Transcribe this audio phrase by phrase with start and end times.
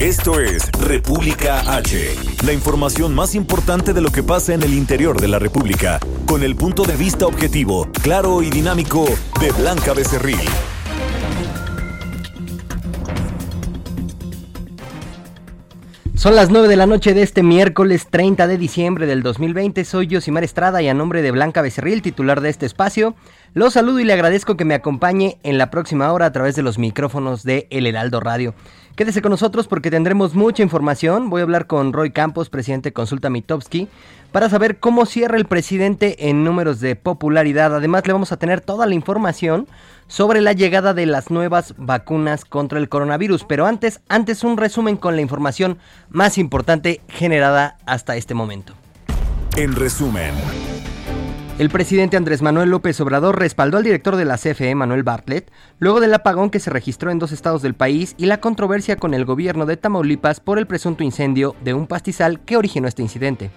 [0.00, 5.20] Esto es República H, la información más importante de lo que pasa en el interior
[5.20, 9.06] de la República, con el punto de vista objetivo, claro y dinámico
[9.40, 10.40] de Blanca Becerril.
[16.16, 19.84] Son las 9 de la noche de este miércoles 30 de diciembre del 2020.
[19.84, 23.14] Soy Josimar Estrada y a nombre de Blanca Becerril, titular de este espacio,
[23.54, 26.62] los saludo y le agradezco que me acompañe en la próxima hora a través de
[26.62, 28.52] los micrófonos de El Heraldo Radio.
[28.96, 31.28] Quédese con nosotros porque tendremos mucha información.
[31.28, 33.88] Voy a hablar con Roy Campos, presidente de Consulta Mitowski,
[34.30, 37.74] para saber cómo cierra el presidente en números de popularidad.
[37.74, 39.66] Además, le vamos a tener toda la información
[40.06, 43.42] sobre la llegada de las nuevas vacunas contra el coronavirus.
[43.42, 48.74] Pero antes, antes un resumen con la información más importante generada hasta este momento.
[49.56, 50.34] En resumen.
[51.56, 56.00] El presidente Andrés Manuel López Obrador respaldó al director de la CFE, Manuel Bartlett, luego
[56.00, 59.24] del apagón que se registró en dos estados del país y la controversia con el
[59.24, 63.52] gobierno de Tamaulipas por el presunto incendio de un pastizal que originó este incidente.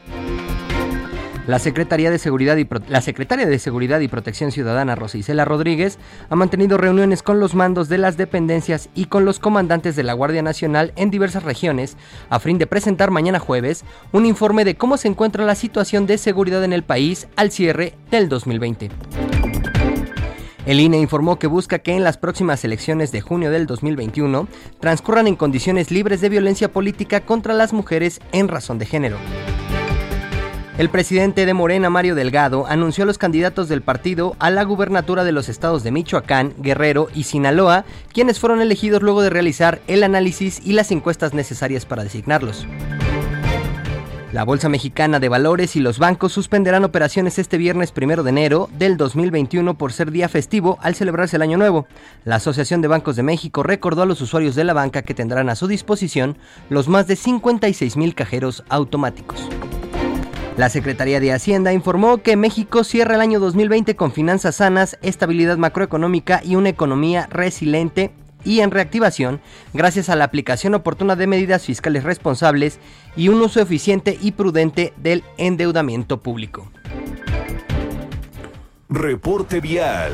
[1.48, 5.98] La, de Seguridad y la secretaria de Seguridad y Protección Ciudadana, Rosicela Rodríguez,
[6.30, 10.12] ha mantenido reuniones con los mandos de las dependencias y con los comandantes de la
[10.12, 11.96] Guardia Nacional en diversas regiones,
[12.30, 16.18] a fin de presentar mañana jueves un informe de cómo se encuentra la situación de
[16.18, 18.90] seguridad en el país al cierre del 2020.
[20.66, 24.50] El INE informó que busca que en las próximas elecciones de junio del 2021
[24.82, 29.18] transcurran en condiciones libres de violencia política contra las mujeres en razón de género.
[30.78, 35.24] El presidente de Morena, Mario Delgado, anunció a los candidatos del partido a la gubernatura
[35.24, 37.84] de los estados de Michoacán, Guerrero y Sinaloa,
[38.14, 42.68] quienes fueron elegidos luego de realizar el análisis y las encuestas necesarias para designarlos.
[44.32, 48.70] La Bolsa Mexicana de Valores y los bancos suspenderán operaciones este viernes 1 de enero
[48.78, 51.88] del 2021 por ser día festivo al celebrarse el Año Nuevo.
[52.24, 55.50] La Asociación de Bancos de México recordó a los usuarios de la banca que tendrán
[55.50, 56.38] a su disposición
[56.70, 59.50] los más de 56 mil cajeros automáticos.
[60.58, 65.58] La Secretaría de Hacienda informó que México cierra el año 2020 con finanzas sanas, estabilidad
[65.58, 68.12] macroeconómica y una economía resiliente
[68.44, 69.40] y en reactivación
[69.76, 72.80] gracias a la aplicación oportuna de medidas fiscales responsables
[73.16, 76.72] y un uso eficiente y prudente del endeudamiento público.
[78.90, 80.14] Reporte vial.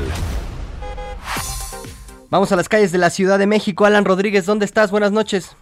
[2.28, 3.86] Vamos a las calles de la Ciudad de México.
[3.86, 4.90] Alan Rodríguez, ¿dónde estás?
[4.90, 5.56] Buenas noches.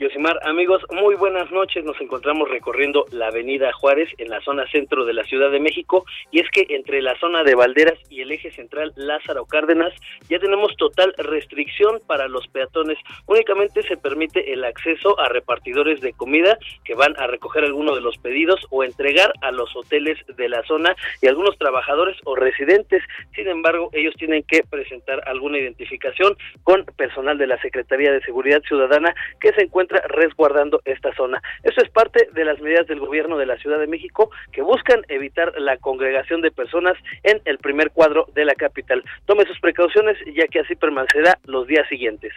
[0.00, 1.84] Yosimar, amigos, muy buenas noches.
[1.84, 6.04] Nos encontramos recorriendo la Avenida Juárez en la zona centro de la Ciudad de México
[6.30, 9.92] y es que entre la zona de Valderas y el eje central Lázaro Cárdenas
[10.30, 12.96] ya tenemos total restricción para los peatones.
[13.26, 18.00] Únicamente se permite el acceso a repartidores de comida que van a recoger alguno de
[18.00, 23.02] los pedidos o entregar a los hoteles de la zona y algunos trabajadores o residentes.
[23.34, 28.62] Sin embargo, ellos tienen que presentar alguna identificación con personal de la Secretaría de Seguridad
[28.62, 31.42] Ciudadana que se encuentra resguardando esta zona.
[31.62, 35.02] Eso es parte de las medidas del gobierno de la Ciudad de México que buscan
[35.08, 39.02] evitar la congregación de personas en el primer cuadro de la capital.
[39.26, 42.32] Tome sus precauciones ya que así permanecerá los días siguientes.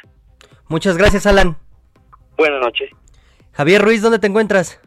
[0.67, 1.57] Muchas gracias, Alan.
[2.37, 2.89] Buenas noches.
[3.53, 4.79] Javier Ruiz, ¿dónde te encuentras?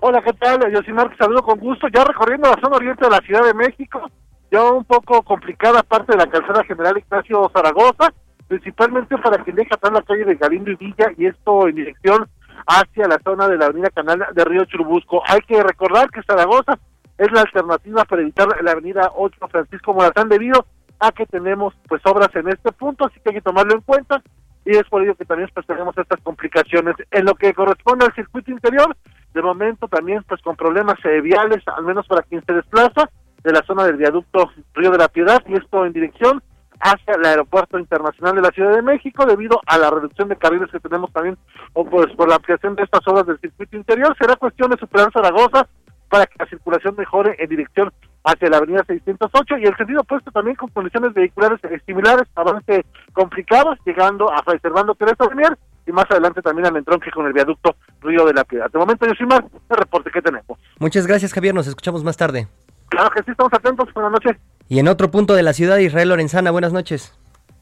[0.00, 0.60] Hola, ¿qué tal?
[0.72, 1.86] Yo soy Marcos, saludo con gusto.
[1.88, 4.10] Ya recorriendo la zona oriente de la Ciudad de México,
[4.50, 8.12] ya un poco complicada parte de la calzada general Ignacio Zaragoza,
[8.48, 12.28] principalmente para quien deja atrás la calle de Galindo y Villa y esto en dirección
[12.66, 15.22] hacia la zona de la avenida Canal de Río Churubusco.
[15.26, 16.78] Hay que recordar que Zaragoza
[17.18, 20.66] es la alternativa para evitar la avenida 8 Francisco Morazán debido
[20.98, 24.22] a que tenemos pues obras en este punto, así que hay que tomarlo en cuenta
[24.64, 26.96] y es por ello que también pues tenemos estas complicaciones.
[27.10, 28.96] En lo que corresponde al circuito interior,
[29.34, 33.10] de momento también pues con problemas eh, viales, al menos para quien se desplaza
[33.42, 36.42] de la zona del viaducto Río de la Piedad y esto en dirección
[36.84, 40.70] hacia el aeropuerto internacional de la Ciudad de México debido a la reducción de carriles
[40.70, 41.38] que tenemos también
[41.72, 45.10] o pues por la ampliación de estas obras del circuito interior será cuestión de superar
[45.10, 45.66] Zaragoza
[46.10, 47.90] para que la circulación mejore en dirección
[48.22, 52.84] hacia la avenida 608 y el sentido opuesto también con condiciones vehiculares similares, avance
[53.14, 55.56] complicados, llegando a reservando Teresa Venier
[55.86, 58.70] y más adelante también al entronque con el viaducto Río de la Piedad.
[58.70, 60.58] De momento yo soy más el reporte que tenemos.
[60.78, 62.46] Muchas gracias Javier, nos escuchamos más tarde.
[62.90, 64.36] Claro que sí, estamos atentos, buenas noches.
[64.68, 67.12] Y en otro punto de la ciudad, Israel Lorenzana, buenas noches.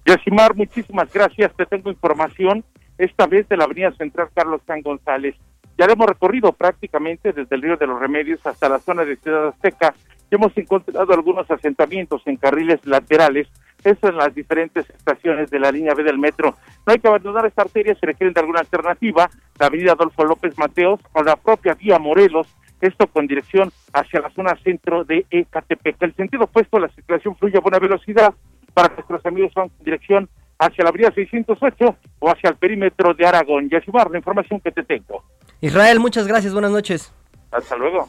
[0.07, 1.53] Yosimar, muchísimas gracias.
[1.57, 2.65] Te tengo información,
[2.99, 5.35] esta vez de la Avenida Central Carlos San González.
[5.79, 9.49] Ya hemos recorrido prácticamente desde el Río de los Remedios hasta la zona de Ciudad
[9.49, 9.95] Azteca.
[10.31, 13.49] Hemos encontrado algunos asentamientos en carriles laterales,
[13.85, 16.57] eso en las diferentes estaciones de la línea B del metro.
[16.87, 19.29] No hay que abandonar esta arteria, se requiere de alguna alternativa,
[19.59, 22.47] la avenida Adolfo López Mateos o la propia vía Morelos,
[22.83, 25.97] esto con dirección hacia la zona centro de Ecatepec.
[26.01, 28.35] El sentido opuesto, la circulación fluye a buena velocidad
[28.75, 33.15] para que nuestros amigos van en dirección hacia la avenida 608 o hacia el perímetro
[33.15, 33.69] de Aragón.
[33.71, 35.23] Y va la información que te tengo.
[35.61, 37.13] Israel, muchas gracias, buenas noches.
[37.51, 38.09] Hasta luego.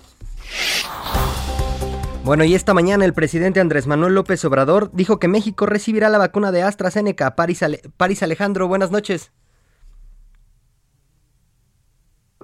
[2.23, 6.17] Bueno, y esta mañana el presidente Andrés Manuel López Obrador dijo que México recibirá la
[6.17, 7.35] vacuna de AstraZeneca.
[7.37, 9.33] Ale Paris Alejandro, buenas noches.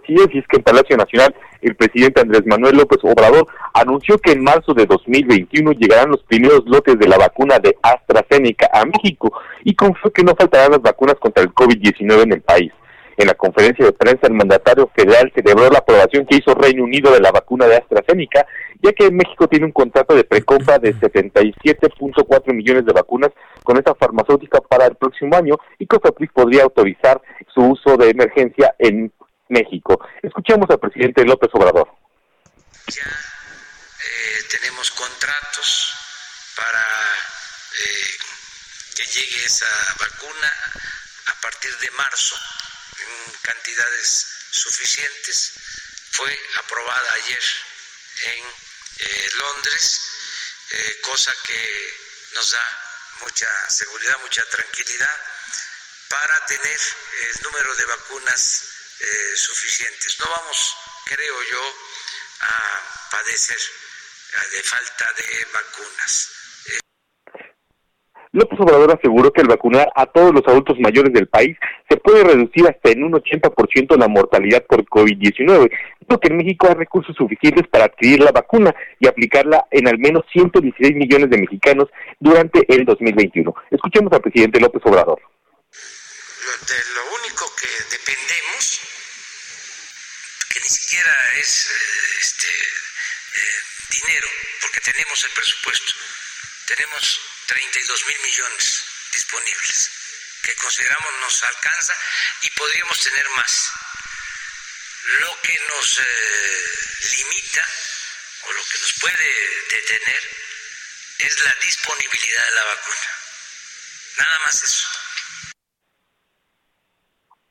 [0.09, 3.45] Y es que en Palacio Nacional el presidente Andrés Manuel López Obrador
[3.75, 8.69] anunció que en marzo de 2021 llegarán los primeros lotes de la vacuna de AstraZeneca
[8.73, 9.31] a México
[9.63, 12.71] y confió que no faltarán las vacunas contra el COVID-19 en el país.
[13.17, 17.11] En la conferencia de prensa, el mandatario federal celebró la aprobación que hizo Reino Unido
[17.11, 18.47] de la vacuna de AstraZeneca,
[18.81, 23.29] ya que México tiene un contrato de precompra de 77.4 millones de vacunas
[23.63, 27.21] con esta farmacéutica para el próximo año y COFEPRIS podría autorizar
[27.53, 29.11] su uso de emergencia en
[29.49, 29.99] México.
[30.21, 31.89] Escuchemos al presidente López Obrador.
[32.87, 35.93] Ya eh, tenemos contratos
[36.55, 36.85] para
[37.81, 38.17] eh,
[38.95, 40.53] que llegue esa vacuna
[41.27, 42.35] a partir de marzo
[42.99, 45.53] en cantidades suficientes.
[46.11, 47.43] Fue aprobada ayer
[48.25, 48.45] en
[48.99, 50.01] eh, Londres,
[50.71, 51.93] eh, cosa que
[52.33, 52.79] nos da
[53.21, 55.17] mucha seguridad, mucha tranquilidad
[56.09, 56.79] para tener
[57.29, 60.19] el número de vacunas eh, suficientes.
[60.19, 60.75] No vamos,
[61.05, 61.73] creo yo,
[62.41, 63.57] a padecer
[64.51, 66.39] de falta de vacunas.
[68.31, 71.57] López Obrador aseguró que al vacunar a todos los adultos mayores del país
[71.89, 75.71] se puede reducir hasta en un 80% la mortalidad por COVID-19,
[76.07, 80.23] porque en México hay recursos suficientes para adquirir la vacuna y aplicarla en al menos
[80.31, 81.87] 116 millones de mexicanos
[82.19, 83.53] durante el 2021.
[83.71, 85.19] Escuchemos al presidente López Obrador.
[86.67, 87.88] De lo único que
[90.49, 91.67] que ni siquiera es
[92.21, 94.29] este, eh, dinero,
[94.61, 95.93] porque tenemos el presupuesto,
[96.65, 99.91] tenemos 32 mil millones disponibles,
[100.41, 101.93] que consideramos nos alcanza
[102.41, 103.71] y podríamos tener más.
[105.19, 106.79] Lo que nos eh,
[107.11, 107.65] limita
[108.41, 110.37] o lo que nos puede detener
[111.19, 113.07] es la disponibilidad de la vacuna.
[114.17, 114.87] Nada más eso.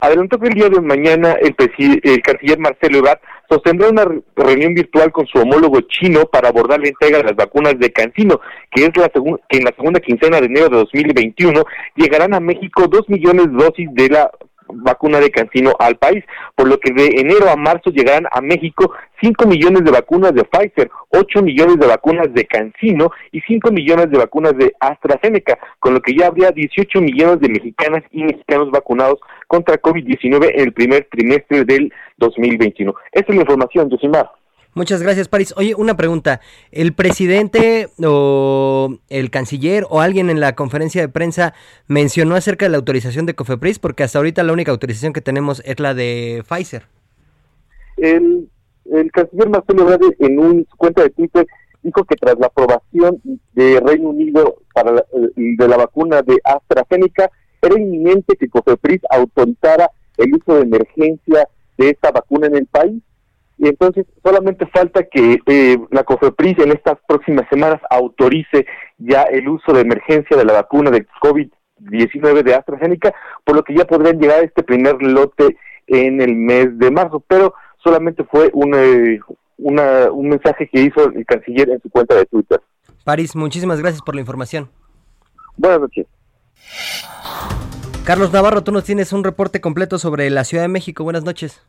[0.01, 1.57] Adelantó que el día de mañana el,
[2.05, 3.19] el canciller Marcelo Ebrard
[3.51, 4.05] sostendrá una
[4.37, 8.41] reunión virtual con su homólogo chino para abordar la entrega de las vacunas de Cancino,
[8.71, 9.19] que es la que
[9.59, 11.65] en la segunda quincena de enero de 2021
[11.97, 14.31] llegarán a México dos millones de dosis de la
[14.73, 16.25] vacuna de Cancino al país,
[16.55, 18.93] por lo que de enero a marzo llegarán a México
[19.23, 24.11] 5 millones de vacunas de Pfizer, 8 millones de vacunas de Cancino y 5 millones
[24.11, 28.71] de vacunas de AstraZeneca, con lo que ya habría 18 millones de mexicanas y mexicanos
[28.71, 32.95] vacunados contra COVID-19 en el primer trimestre del 2021.
[33.13, 34.31] Esta es la información, Josimar.
[34.79, 35.53] Muchas gracias, París.
[35.57, 36.41] Oye, una pregunta.
[36.71, 41.53] ¿El presidente o el canciller o alguien en la conferencia de prensa
[41.89, 43.81] mencionó acerca de la autorización de Cofepris?
[43.81, 46.85] Porque hasta ahorita la única autorización que tenemos es la de Pfizer.
[47.97, 48.49] El,
[49.13, 51.45] canciller Marcelo Ebrard en un, su cuenta de Twitter
[51.83, 53.21] dijo que tras la aprobación
[53.55, 60.35] de Reino Unido para de la vacuna de AstraZeneca, era inminente que Cofepris autorizara el
[60.37, 63.03] uso de emergencia de esta vacuna en el país
[63.59, 68.67] y entonces solamente falta que eh, la COFEPRIS en estas próximas semanas autorice
[68.99, 73.13] ya el uso de emergencia de la vacuna de COVID-19 de AstraZeneca,
[73.45, 75.57] por lo que ya podrían llegar a este primer lote
[75.89, 79.21] en el mes de marzo, pero solamente fue un, eh,
[79.59, 82.61] un mensaje que hizo el canciller en su cuenta de Twitter.
[83.05, 84.69] París, muchísimas gracias por la información.
[85.57, 86.07] Buenas noches.
[88.05, 91.05] Carlos Navarro, tú nos tienes un reporte completo sobre la Ciudad de México.
[91.05, 91.61] Buenas noches.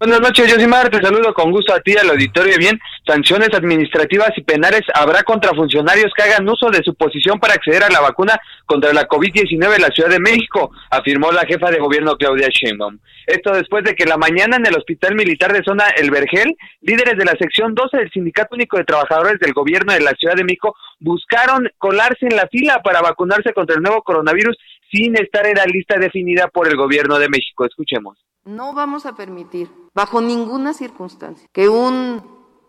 [0.00, 0.90] Buenas noches, Josimar.
[0.90, 2.56] Te saludo con gusto a ti, al auditorio.
[2.56, 7.54] Bien, sanciones administrativas y penales habrá contra funcionarios que hagan uso de su posición para
[7.54, 11.72] acceder a la vacuna contra la COVID-19 en la Ciudad de México, afirmó la jefa
[11.72, 13.00] de gobierno Claudia Sheinbaum.
[13.26, 17.18] Esto después de que la mañana en el Hospital Militar de Zona El Vergel, líderes
[17.18, 20.44] de la sección 12 del Sindicato Único de Trabajadores del Gobierno de la Ciudad de
[20.44, 24.56] México buscaron colarse en la fila para vacunarse contra el nuevo coronavirus
[24.92, 27.64] sin estar en la lista definida por el Gobierno de México.
[27.64, 28.27] Escuchemos.
[28.44, 32.22] No vamos a permitir, bajo ninguna circunstancia, que un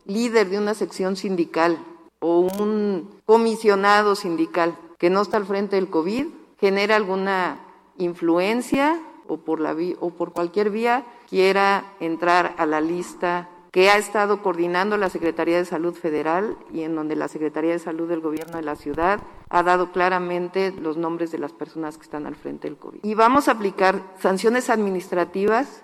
[0.05, 1.77] líder de una sección sindical
[2.19, 6.27] o un comisionado sindical que no está al frente del COVID
[6.59, 7.59] genera alguna
[7.97, 13.97] influencia o por, la o por cualquier vía quiera entrar a la lista que ha
[13.97, 18.21] estado coordinando la Secretaría de Salud Federal y en donde la Secretaría de Salud del
[18.21, 22.35] Gobierno de la Ciudad ha dado claramente los nombres de las personas que están al
[22.35, 22.99] frente del COVID.
[23.03, 25.83] Y vamos a aplicar sanciones administrativas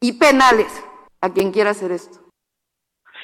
[0.00, 0.72] y penales
[1.20, 2.29] a quien quiera hacer esto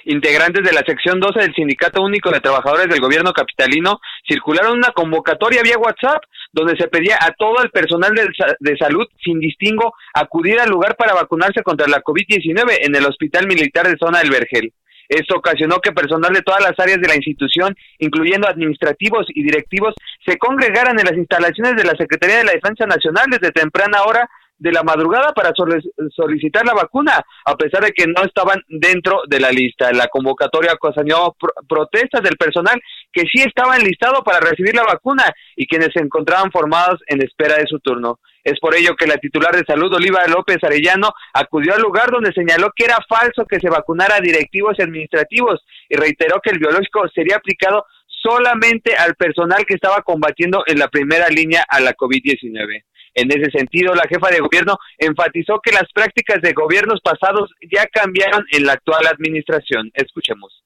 [0.06, 4.92] integrantes de la sección 12 del Sindicato Único de Trabajadores del Gobierno Capitalino circularon una
[4.92, 6.22] convocatoria vía WhatsApp
[6.52, 8.28] donde se pedía a todo el personal de,
[8.60, 13.46] de salud sin distingo acudir al lugar para vacunarse contra la COVID-19 en el Hospital
[13.46, 14.72] Militar de Zona del Vergel.
[15.08, 19.94] Esto ocasionó que personal de todas las áreas de la institución, incluyendo administrativos y directivos,
[20.24, 24.28] se congregaran en las instalaciones de la Secretaría de la Defensa Nacional desde temprana hora
[24.58, 29.40] de la madrugada para solicitar la vacuna, a pesar de que no estaban dentro de
[29.40, 29.92] la lista.
[29.92, 31.36] La convocatoria ocasionó
[31.68, 32.80] protestas del personal
[33.12, 35.24] que sí estaba enlistado para recibir la vacuna
[35.56, 38.18] y quienes se encontraban formados en espera de su turno.
[38.44, 42.32] Es por ello que la titular de salud, Oliva López Arellano, acudió al lugar donde
[42.32, 46.60] señaló que era falso que se vacunara a directivos y administrativos y reiteró que el
[46.60, 51.94] biológico sería aplicado solamente al personal que estaba combatiendo en la primera línea a la
[51.94, 52.84] COVID-19.
[53.16, 57.86] En ese sentido, la jefa de gobierno enfatizó que las prácticas de gobiernos pasados ya
[57.86, 59.90] cambiaron en la actual administración.
[59.94, 60.62] Escuchemos.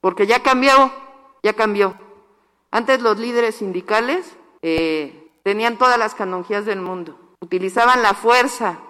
[0.00, 0.92] Porque ya cambió,
[1.44, 1.96] ya cambió.
[2.72, 8.80] Antes los líderes sindicales eh, tenían todas las canonjías del mundo, utilizaban la fuerza.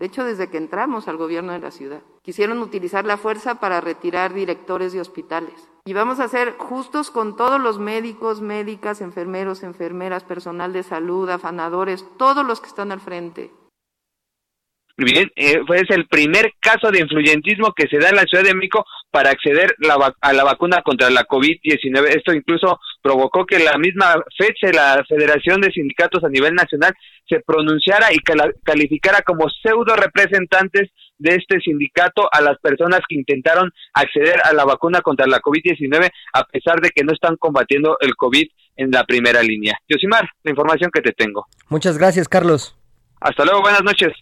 [0.00, 3.80] De hecho, desde que entramos al gobierno de la ciudad, quisieron utilizar la fuerza para
[3.80, 9.62] retirar directores de hospitales y vamos a ser justos con todos los médicos, médicas, enfermeros,
[9.62, 13.50] enfermeras, personal de salud, afanadores, todos los que están al frente.
[14.96, 18.84] Bien, eh, el primer caso de influyentismo que se da en la Ciudad de México
[19.10, 19.74] para acceder
[20.20, 22.16] a la vacuna contra la COVID-19.
[22.16, 26.92] Esto incluso provocó que la misma fecha la Federación de Sindicatos a nivel nacional
[27.26, 28.18] se pronunciara y
[28.62, 34.64] calificara como pseudo representantes de este sindicato a las personas que intentaron acceder a la
[34.64, 39.04] vacuna contra la COVID-19 a pesar de que no están combatiendo el COVID en la
[39.04, 39.78] primera línea.
[39.88, 41.46] Yosimar, la información que te tengo.
[41.68, 42.76] Muchas gracias, Carlos.
[43.20, 44.12] Hasta luego, buenas noches.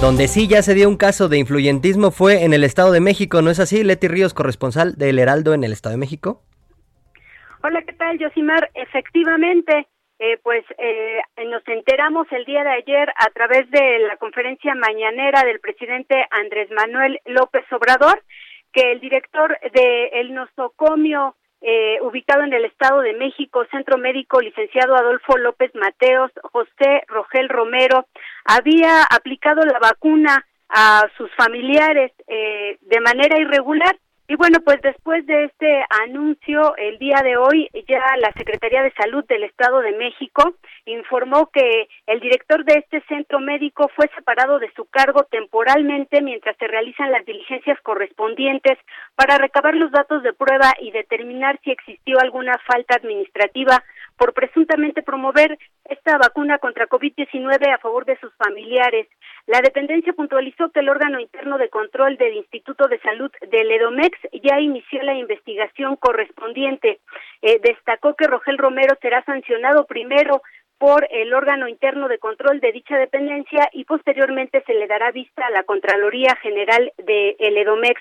[0.00, 3.42] Donde sí ya se dio un caso de influyentismo fue en el Estado de México,
[3.42, 3.82] ¿no es así?
[3.82, 6.44] Leti Ríos, corresponsal del Heraldo en el Estado de México.
[7.64, 8.70] Hola, ¿qué tal, Yosimar?
[8.74, 9.88] Efectivamente,
[10.20, 15.44] eh, pues eh, nos enteramos el día de ayer a través de la conferencia mañanera
[15.44, 18.20] del presidente Andrés Manuel López Obrador
[18.72, 24.96] que el director del nosocomio eh, ubicado en el Estado de México, Centro Médico Licenciado
[24.96, 28.06] Adolfo López Mateos, José Rogel Romero,
[28.44, 33.96] había aplicado la vacuna a sus familiares de manera irregular
[34.30, 38.92] y bueno, pues después de este anuncio, el día de hoy ya la Secretaría de
[38.92, 40.52] Salud del Estado de México
[40.84, 46.58] informó que el director de este centro médico fue separado de su cargo temporalmente mientras
[46.58, 48.76] se realizan las diligencias correspondientes
[49.14, 53.82] para recabar los datos de prueba y determinar si existió alguna falta administrativa
[54.18, 59.06] por presuntamente promover esta vacuna contra COVID-19 a favor de sus familiares.
[59.46, 64.18] La dependencia puntualizó que el órgano interno de control del Instituto de Salud del EDOMEX
[64.42, 66.98] ya inició la investigación correspondiente.
[67.40, 70.42] Eh, destacó que Rogel Romero será sancionado primero
[70.78, 75.46] por el órgano interno de control de dicha dependencia y posteriormente se le dará vista
[75.46, 78.00] a la Contraloría General de el EDOMEX.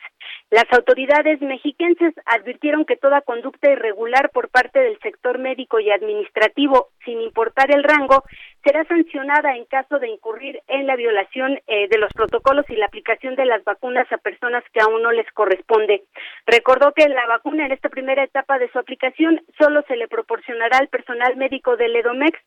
[0.52, 6.90] Las autoridades mexiquenses advirtieron que toda conducta irregular por parte del sector médico y administrativo,
[7.04, 8.24] sin importar el rango,
[8.64, 12.86] será sancionada en caso de incurrir en la violación eh, de los protocolos y la
[12.86, 16.04] aplicación de las vacunas a personas que aún no les corresponde.
[16.46, 20.78] Recordó que la vacuna en esta primera etapa de su aplicación solo se le proporcionará
[20.78, 22.38] al personal médico del EDOMEX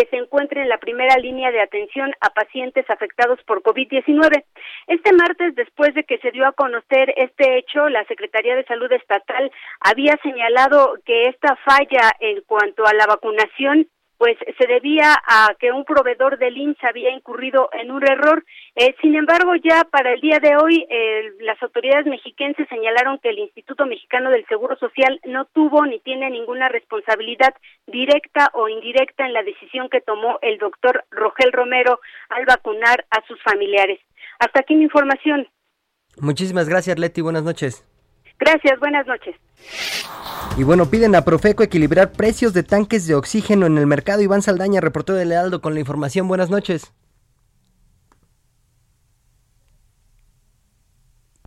[0.00, 4.44] que se encuentre en la primera línea de atención a pacientes afectados por COVID-19.
[4.86, 8.90] Este martes, después de que se dio a conocer este hecho, la Secretaría de Salud
[8.92, 13.88] Estatal había señalado que esta falla en cuanto a la vacunación
[14.20, 18.44] pues se debía a que un proveedor del IMSS había incurrido en un error.
[18.76, 23.30] Eh, sin embargo, ya para el día de hoy, eh, las autoridades mexiquenses señalaron que
[23.30, 27.54] el Instituto Mexicano del Seguro Social no tuvo ni tiene ninguna responsabilidad
[27.86, 31.98] directa o indirecta en la decisión que tomó el doctor Rogel Romero
[32.28, 34.00] al vacunar a sus familiares.
[34.38, 35.48] Hasta aquí mi información.
[36.20, 37.22] Muchísimas gracias, Leti.
[37.22, 37.89] Buenas noches.
[38.40, 39.36] Gracias, buenas noches.
[40.56, 44.22] Y bueno, piden a Profeco equilibrar precios de tanques de oxígeno en el mercado.
[44.22, 46.26] Iván Saldaña, reportero de Lealdo con la información.
[46.26, 46.92] Buenas noches.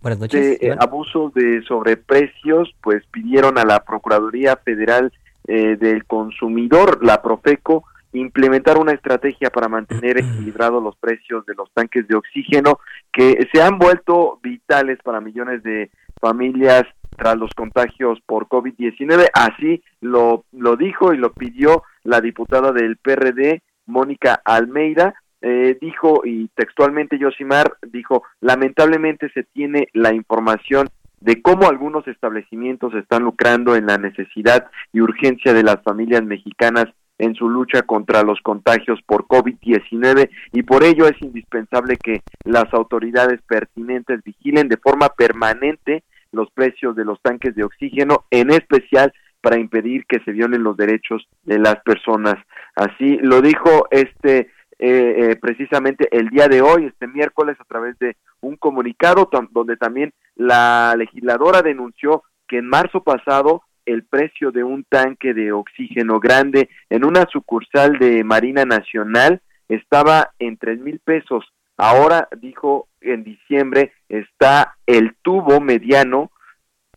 [0.00, 0.60] Buenas noches.
[0.60, 5.12] De, eh, abuso de sobreprecios, pues pidieron a la Procuraduría Federal
[5.48, 11.70] eh, del Consumidor, la Profeco, implementar una estrategia para mantener equilibrados los precios de los
[11.72, 12.78] tanques de oxígeno
[13.12, 15.90] que se han vuelto vitales para millones de
[16.24, 16.84] familias
[17.18, 19.28] tras los contagios por COVID-19.
[19.34, 26.22] Así lo, lo dijo y lo pidió la diputada del PRD, Mónica Almeida, eh, dijo,
[26.24, 30.88] y textualmente Yosimar dijo, lamentablemente se tiene la información
[31.20, 36.86] de cómo algunos establecimientos están lucrando en la necesidad y urgencia de las familias mexicanas
[37.18, 42.72] en su lucha contra los contagios por COVID-19 y por ello es indispensable que las
[42.72, 46.02] autoridades pertinentes vigilen de forma permanente
[46.34, 50.76] los precios de los tanques de oxígeno, en especial para impedir que se violen los
[50.76, 52.36] derechos de las personas.
[52.74, 57.98] Así lo dijo este eh, eh, precisamente el día de hoy, este miércoles, a través
[57.98, 64.64] de un comunicado donde también la legisladora denunció que en marzo pasado el precio de
[64.64, 71.00] un tanque de oxígeno grande en una sucursal de Marina Nacional estaba en tres mil
[71.00, 71.44] pesos.
[71.76, 76.30] Ahora, dijo, en diciembre está el tubo mediano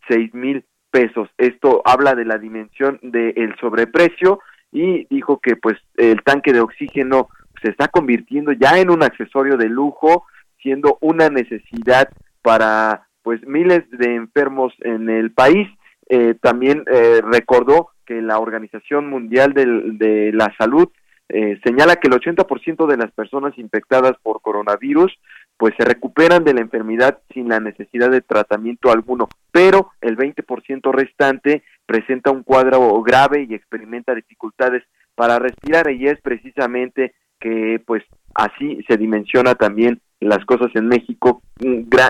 [0.08, 1.28] seis mil pesos.
[1.36, 4.40] Esto habla de la dimensión del sobreprecio
[4.72, 7.28] y dijo que pues el tanque de oxígeno
[7.62, 10.24] se está convirtiendo ya en un accesorio de lujo,
[10.62, 12.08] siendo una necesidad
[12.42, 15.68] para pues miles de enfermos en el país.
[16.08, 20.88] Eh, también eh, recordó que la Organización Mundial de la Salud
[21.28, 25.12] eh, señala que el 80% de las personas infectadas por coronavirus
[25.58, 30.92] pues se recuperan de la enfermedad sin la necesidad de tratamiento alguno, pero el 20%
[30.92, 34.84] restante presenta un cuadro grave y experimenta dificultades
[35.16, 38.04] para respirar y es precisamente que pues
[38.34, 41.42] así se dimensiona también las cosas en México,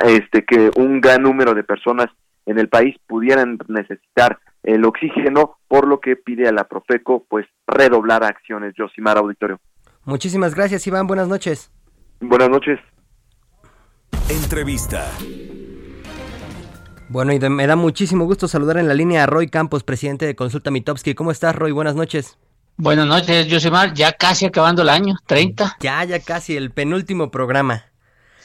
[0.04, 2.08] este que un gran número de personas
[2.46, 7.46] en el país pudieran necesitar el oxígeno, por lo que pide a la Profeco pues
[7.66, 8.74] redoblar acciones.
[8.76, 9.60] Josimar Auditorio.
[10.04, 11.06] Muchísimas gracias, Iván.
[11.06, 11.70] Buenas noches.
[12.20, 12.78] Buenas noches.
[14.28, 15.06] Entrevista.
[17.10, 20.36] Bueno, y me da muchísimo gusto saludar en la línea a Roy Campos, presidente de
[20.36, 21.14] Consulta Mitowski.
[21.14, 21.72] ¿Cómo estás, Roy?
[21.72, 22.38] Buenas noches.
[22.76, 23.94] Buenas noches, Josimar.
[23.94, 25.78] Ya casi acabando el año, 30.
[25.80, 27.87] Ya, ya casi, el penúltimo programa.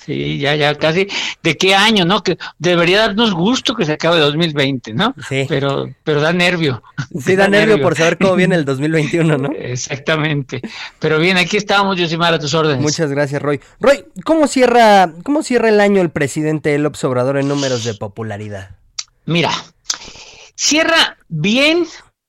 [0.05, 1.07] Sí, ya, ya casi.
[1.41, 2.23] ¿De qué año, no?
[2.23, 5.15] Que debería darnos gusto que se acabe 2020, ¿no?
[5.29, 5.45] Sí.
[5.47, 6.83] Pero, pero da nervio.
[7.19, 9.51] Sí, da, nervio, por saber cómo viene el 2021, ¿no?
[9.51, 10.61] Exactamente.
[10.99, 12.81] Pero bien, aquí estamos, Yosimar, a tus órdenes.
[12.81, 13.61] Muchas gracias, Roy.
[13.79, 18.71] Roy, ¿cómo cierra, cómo cierra el año el presidente López Obrador en números de popularidad?
[19.25, 19.51] Mira,
[20.55, 21.85] cierra bien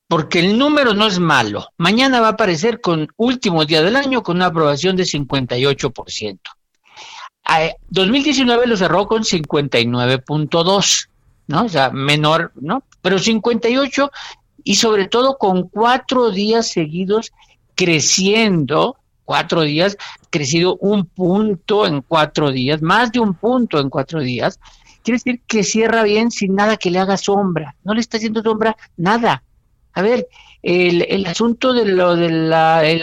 [0.07, 1.67] porque el número no es malo.
[1.77, 6.39] Mañana va a aparecer con último día del año con una aprobación de 58%.
[7.89, 11.09] 2019 lo cerró con 59.2,
[11.47, 11.65] ¿no?
[11.65, 12.83] O sea, menor, ¿no?
[13.01, 14.11] Pero 58
[14.63, 17.31] y sobre todo con cuatro días seguidos
[17.75, 19.97] creciendo, cuatro días,
[20.29, 24.59] crecido un punto en cuatro días, más de un punto en cuatro días,
[25.03, 28.41] quiere decir que cierra bien sin nada que le haga sombra, no le está haciendo
[28.41, 29.43] sombra nada.
[29.95, 30.27] A ver,
[30.61, 32.53] el, el asunto de lo del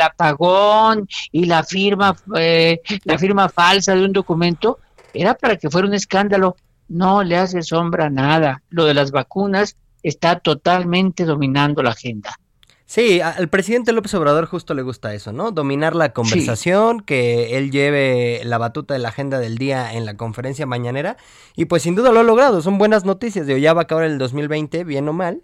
[0.00, 4.78] apagón y la firma, eh, la firma falsa de un documento
[5.14, 6.56] era para que fuera un escándalo.
[6.88, 8.62] No le hace sombra nada.
[8.68, 12.36] Lo de las vacunas está totalmente dominando la agenda.
[12.84, 15.50] Sí, al presidente López Obrador justo le gusta eso, ¿no?
[15.50, 20.18] Dominar la conversación, que él lleve la batuta de la agenda del día en la
[20.18, 21.16] conferencia mañanera.
[21.56, 23.46] Y pues sin duda lo ha logrado, son buenas noticias.
[23.46, 25.40] De ya va a acabar el 2020, bien o mal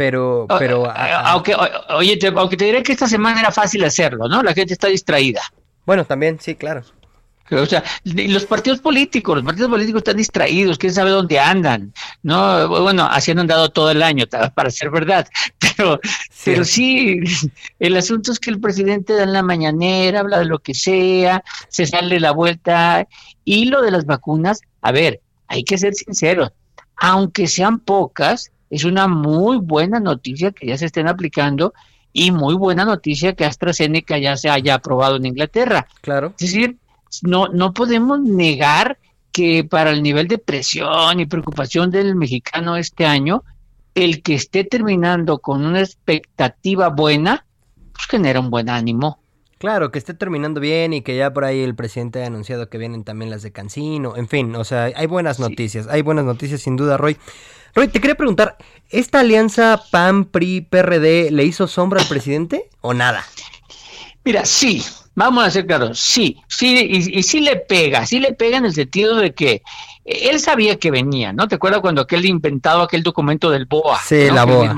[0.00, 0.90] pero, pero...
[0.90, 1.54] aunque,
[1.90, 4.42] oye, te, aunque te diré que esta semana era fácil hacerlo, ¿no?
[4.42, 5.42] La gente está distraída.
[5.84, 6.82] Bueno, también, sí, claro.
[7.50, 12.66] O sea, los partidos políticos, los partidos políticos están distraídos, quién sabe dónde andan, ¿no?
[12.66, 15.28] Bueno, así han andado todo el año, para ser verdad,
[15.76, 16.50] pero sí.
[16.50, 17.20] pero sí,
[17.78, 21.44] el asunto es que el presidente da en la mañanera, habla de lo que sea,
[21.68, 23.06] se sale la vuelta,
[23.44, 26.52] y lo de las vacunas, a ver, hay que ser sinceros,
[26.96, 31.74] aunque sean pocas, es una muy buena noticia que ya se estén aplicando
[32.12, 35.86] y muy buena noticia que AstraZeneca ya se haya aprobado en Inglaterra.
[36.00, 36.28] Claro.
[36.38, 36.76] Es decir,
[37.22, 38.98] no, no podemos negar
[39.32, 43.44] que para el nivel de presión y preocupación del mexicano este año,
[43.94, 47.44] el que esté terminando con una expectativa buena,
[47.92, 49.19] pues genera un buen ánimo.
[49.60, 52.78] Claro, que esté terminando bien y que ya por ahí el presidente ha anunciado que
[52.78, 56.62] vienen también las de Cancino, en fin, o sea, hay buenas noticias, hay buenas noticias
[56.62, 57.18] sin duda, Roy.
[57.74, 58.56] Roy, te quería preguntar,
[58.88, 63.22] ¿esta alianza PAN-PRI-PRD le hizo sombra al presidente o nada?
[64.24, 64.82] Mira, sí,
[65.14, 66.78] vamos a ser claros, sí, sí,
[67.12, 69.60] y, sí le pega, sí le pega en el sentido de que
[70.06, 71.48] él sabía que venía, ¿no?
[71.48, 74.00] ¿Te acuerdas cuando aquel inventado aquel documento del BOA?
[74.06, 74.72] Sí, la BOA.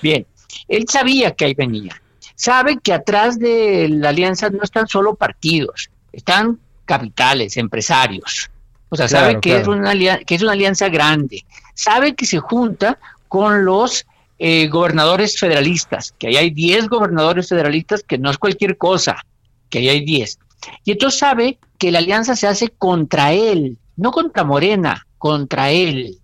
[0.00, 0.26] Bien,
[0.66, 2.02] él sabía que ahí venía.
[2.34, 8.50] Sabe que atrás de la alianza no están solo partidos, están capitales, empresarios.
[8.88, 11.44] O sea, sabe que, Es una que es una alianza grande.
[11.74, 14.04] Sabe que se junta con los
[14.38, 19.24] eh, gobernadores federalistas, que ahí hay 10 gobernadores federalistas, que no es cualquier cosa,
[19.70, 20.38] que ahí hay 10.
[20.84, 26.18] Y entonces sabe que la alianza se hace contra él, no contra Morena, contra él.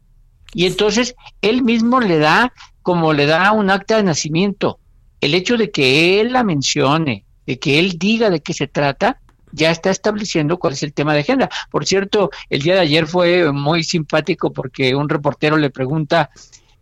[0.52, 4.78] Y entonces él mismo le da como le da un acta de nacimiento.
[5.20, 9.20] El hecho de que él la mencione, de que él diga de qué se trata,
[9.52, 11.48] ya está estableciendo cuál es el tema de agenda.
[11.70, 16.30] Por cierto, el día de ayer fue muy simpático porque un reportero le pregunta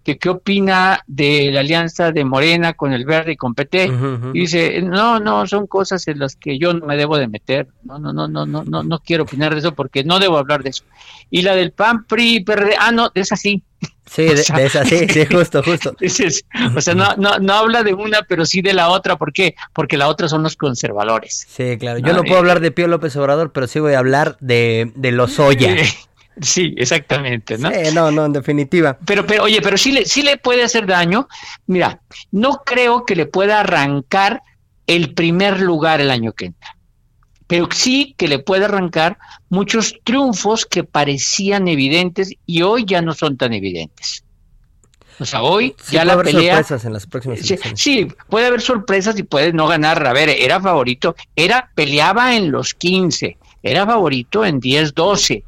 [0.07, 3.91] que qué opina de la alianza de Morena con el Verde y con PT
[4.33, 7.67] y dice no no son cosas en las que yo no me debo de meter
[7.83, 10.63] no no no no no no no quiero opinar de eso porque no debo hablar
[10.63, 10.85] de eso
[11.29, 13.65] y la del PAN PRI PRD ah no es así
[14.09, 15.97] Sí, de, esa, sí, sí, justo, justo.
[16.77, 19.17] o sea, no, no, no habla de una, pero sí de la otra.
[19.17, 19.57] ¿Por qué?
[19.73, 21.45] Porque la otra son los conservadores.
[21.49, 21.99] Sí, claro.
[21.99, 25.11] Yo no, puedo hablar de Pío López Obrador, pero sí voy a hablar de, de
[25.11, 25.75] los Oya.
[26.41, 27.71] Sí, exactamente, ¿no?
[27.95, 28.99] no, no, en definitiva.
[29.07, 31.29] Pero, pero, oye, pero sí le, sí le puede hacer daño.
[31.67, 34.43] Mira, no creo que le pueda arrancar
[34.87, 36.77] el primer lugar el año que entra.
[37.47, 39.19] Pero sí que le puede arrancar
[39.49, 44.25] muchos triunfos que parecían evidentes y hoy ya no son tan evidentes.
[45.19, 46.57] O sea, hoy ya la haber pelea.
[46.57, 50.07] sorpresas en las próximas sí, sí, puede haber sorpresas y puede no ganar.
[50.07, 55.45] A ver, era favorito, era peleaba en los 15, era favorito en 10, 12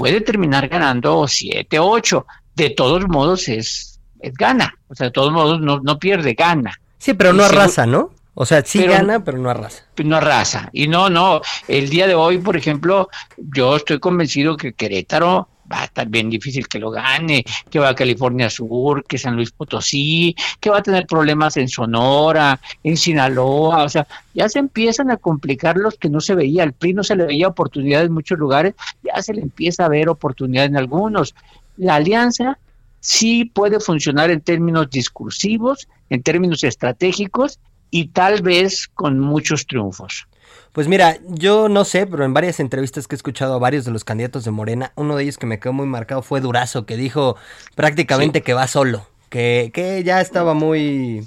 [0.00, 2.26] puede terminar ganando 7, 8.
[2.56, 4.74] De todos modos es, es gana.
[4.88, 6.72] O sea, de todos modos no, no pierde, gana.
[6.96, 8.10] Sí, pero no arrasa, ¿no?
[8.32, 9.84] O sea, sí gana, pero no arrasa.
[10.02, 10.70] No arrasa.
[10.72, 11.42] Y no, no.
[11.68, 16.30] El día de hoy, por ejemplo, yo estoy convencido que Querétaro va a estar bien
[16.30, 20.78] difícil que lo gane, que va a California Sur, que San Luis Potosí, que va
[20.78, 25.96] a tener problemas en Sonora, en Sinaloa, o sea, ya se empiezan a complicar los
[25.96, 29.20] que no se veía, al PRI no se le veía oportunidad en muchos lugares, ya
[29.22, 31.34] se le empieza a ver oportunidad en algunos.
[31.76, 32.58] La alianza
[33.00, 37.58] sí puede funcionar en términos discursivos, en términos estratégicos
[37.90, 40.26] y tal vez con muchos triunfos.
[40.72, 43.90] Pues mira, yo no sé, pero en varias entrevistas que he escuchado a varios de
[43.90, 46.96] los candidatos de Morena, uno de ellos que me quedó muy marcado fue Durazo, que
[46.96, 47.36] dijo
[47.74, 51.26] prácticamente que va solo, que, que ya estaba muy...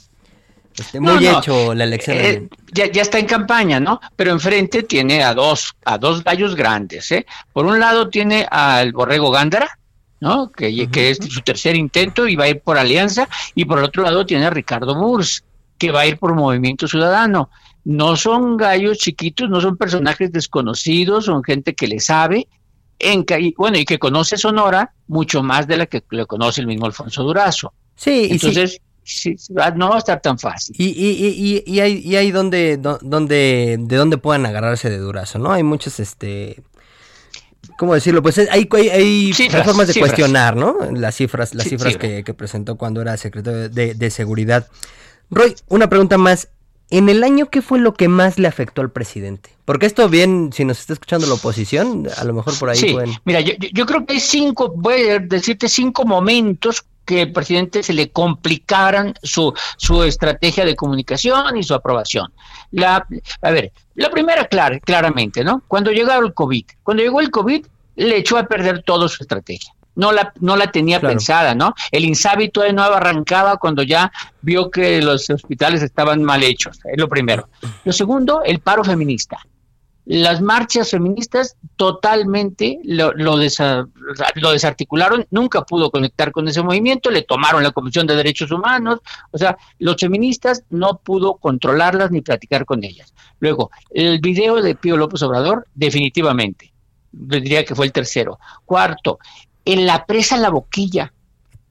[0.76, 2.18] Este, muy hecho la elección.
[2.18, 4.00] Eh, ya, ya, está en campaña, ¿no?
[4.16, 7.28] Pero enfrente tiene a dos, a dos gallos grandes, ¿eh?
[7.52, 9.78] Por un lado tiene al Borrego Gándara,
[10.20, 10.52] ¿no?
[10.52, 13.86] Que, que es su tercer intento y va a ir por alianza, y por el
[13.86, 15.44] otro lado tiene a Ricardo Murs,
[15.78, 17.52] que va a ir por Movimiento Ciudadano
[17.86, 22.48] no son gallos chiquitos, no son personajes desconocidos, son gente que le sabe,
[23.00, 26.68] en, y, bueno, y que conoce Sonora mucho más de la que le conoce el
[26.68, 27.74] mismo Alfonso Durazo.
[27.96, 29.36] Sí, entonces sí.
[29.76, 30.76] no va a estar tan fácil.
[30.78, 35.40] Y, y, y, y hay, y hay donde, donde, de dónde puedan agarrarse de Durazo,
[35.40, 35.52] ¿no?
[35.52, 36.64] Hay muchos, este,
[37.78, 38.22] ¿cómo decirlo?
[38.22, 39.34] Pues hay, hay,
[39.66, 40.78] formas de cuestionar, ¿no?
[40.94, 44.68] Las cifras, las cifras que, presentó cuando era secretario de, de seguridad.
[45.30, 46.50] Roy, una pregunta más.
[46.94, 49.50] En el año, ¿qué fue lo que más le afectó al presidente?
[49.66, 52.96] Porque esto bien, si nos está escuchando la oposición, a lo mejor por ahí sí.
[53.26, 57.94] Mira, yo, creo que hay cinco, voy a decirte cinco momentos que el presidente se
[57.94, 62.32] le complicaran su, su estrategia de comunicación y su aprobación.
[62.70, 63.08] La,
[63.42, 65.64] a ver, la primera, clara, claramente, ¿no?
[65.68, 66.66] Cuando llegó el COVID.
[66.84, 70.72] Cuando llegó el COVID, le echó a perder toda su estrategia no la, no la
[70.72, 71.74] tenía pensada, ¿no?
[71.92, 76.98] El Insabi todavía no arrancaba cuando ya vio que los hospitales estaban mal hechos, es
[76.98, 77.50] lo primero.
[77.84, 79.38] Lo segundo, el paro feminista.
[80.06, 87.22] Las marchas feministas totalmente lo, lo, lo desarticularon, nunca pudo conectar con ese movimiento, le
[87.22, 89.00] tomaron la Comisión de Derechos Humanos,
[89.32, 93.14] o sea, los feministas no pudo controlarlas ni platicar con ellas.
[93.40, 96.74] Luego, el video de Pío López Obrador, definitivamente,
[97.14, 98.40] diría que fue el tercero.
[98.66, 99.20] Cuarto,
[99.66, 101.14] en la presa La Boquilla.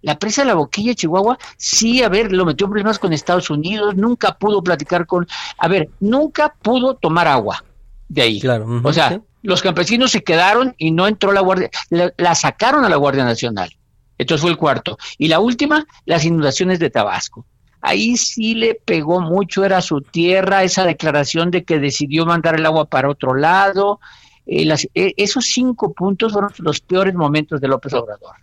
[0.00, 3.94] La presa La Boquilla, Chihuahua, sí, a ver, lo metió en problemas con Estados Unidos,
[3.94, 5.26] nunca pudo platicar con,
[5.58, 7.64] a ver, nunca pudo tomar agua
[8.12, 8.40] de ahí.
[8.40, 8.66] Claro.
[8.82, 12.96] o sea, los campesinos se quedaron y no entró la Guardia, la, sacaron a la
[12.96, 13.70] Guardia Nacional.
[14.18, 14.98] Entonces fue el cuarto.
[15.18, 17.46] Y la última, las inundaciones de Tabasco.
[17.80, 22.66] Ahí sí le pegó mucho, era su tierra, esa declaración de que decidió mandar el
[22.66, 23.98] agua para otro lado,
[24.46, 28.36] eh, eh, esos cinco puntos fueron los peores momentos de López Obrador.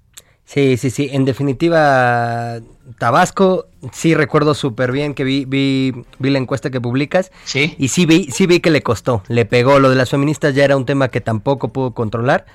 [0.46, 1.10] Sí, sí, sí.
[1.12, 2.60] En definitiva,
[2.98, 7.32] Tabasco, sí recuerdo súper bien que vi, vi, vi la encuesta que publicas.
[7.44, 7.76] Sí.
[7.78, 9.78] Y sí vi, sí vi que le costó, le pegó.
[9.78, 12.48] Lo de las feministas ya era un tema que tampoco pudo controlar.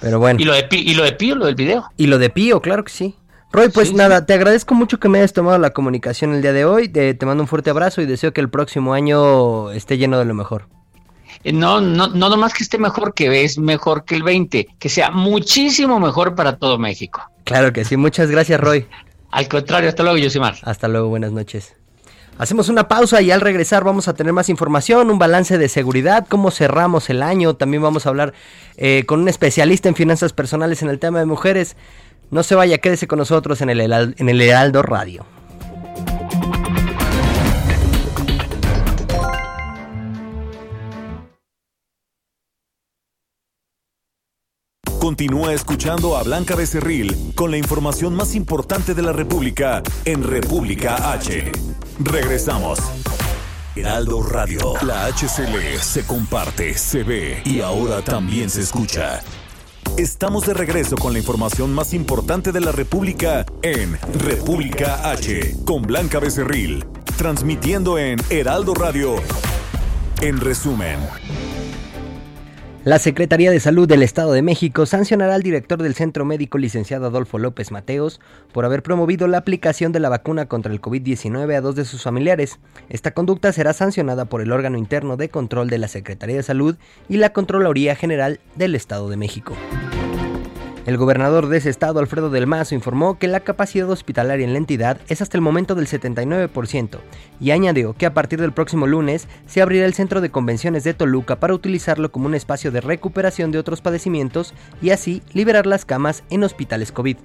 [0.00, 0.40] Pero bueno.
[0.40, 1.84] ¿Y lo de, y lo de Pío, lo del video?
[1.98, 3.14] Y lo de Pío, claro que sí.
[3.52, 6.64] Roy, pues nada, te agradezco mucho que me hayas tomado la comunicación el día de
[6.64, 6.88] hoy.
[6.88, 10.24] Te, te mando un fuerte abrazo y deseo que el próximo año esté lleno de
[10.24, 10.64] lo mejor.
[11.44, 14.88] Eh, no, no, no nomás que esté mejor, que es mejor que el 20, que
[14.88, 17.22] sea muchísimo mejor para todo México.
[17.44, 18.86] Claro que sí, muchas gracias Roy.
[19.30, 20.56] Al contrario, hasta luego, Yosimar.
[20.62, 21.74] Hasta luego, buenas noches.
[22.38, 26.26] Hacemos una pausa y al regresar vamos a tener más información, un balance de seguridad,
[26.28, 27.54] cómo cerramos el año.
[27.54, 28.32] También vamos a hablar
[28.76, 31.76] eh, con un especialista en finanzas personales en el tema de mujeres.
[32.30, 35.26] No se vaya, quédese con nosotros en el, en el Heraldo Radio.
[45.02, 51.10] Continúa escuchando a Blanca Becerril con la información más importante de la República en República
[51.12, 51.50] H.
[51.98, 52.78] Regresamos.
[53.74, 54.74] Heraldo Radio.
[54.82, 59.24] La HCL se comparte, se ve y ahora también se escucha.
[59.96, 65.82] Estamos de regreso con la información más importante de la República en República H con
[65.82, 66.86] Blanca Becerril,
[67.16, 69.16] transmitiendo en Heraldo Radio.
[70.20, 71.00] En resumen.
[72.84, 77.06] La Secretaría de Salud del Estado de México sancionará al director del Centro Médico licenciado
[77.06, 78.20] Adolfo López Mateos
[78.52, 82.02] por haber promovido la aplicación de la vacuna contra el COVID-19 a dos de sus
[82.02, 82.58] familiares.
[82.88, 86.76] Esta conducta será sancionada por el órgano interno de control de la Secretaría de Salud
[87.08, 89.54] y la Contraloría General del Estado de México.
[90.84, 94.58] El gobernador de ese estado, Alfredo del Mazo, informó que la capacidad hospitalaria en la
[94.58, 96.98] entidad es hasta el momento del 79%
[97.40, 100.94] y añadió que a partir del próximo lunes se abrirá el centro de convenciones de
[100.94, 105.84] Toluca para utilizarlo como un espacio de recuperación de otros padecimientos y así liberar las
[105.84, 107.18] camas en hospitales COVID.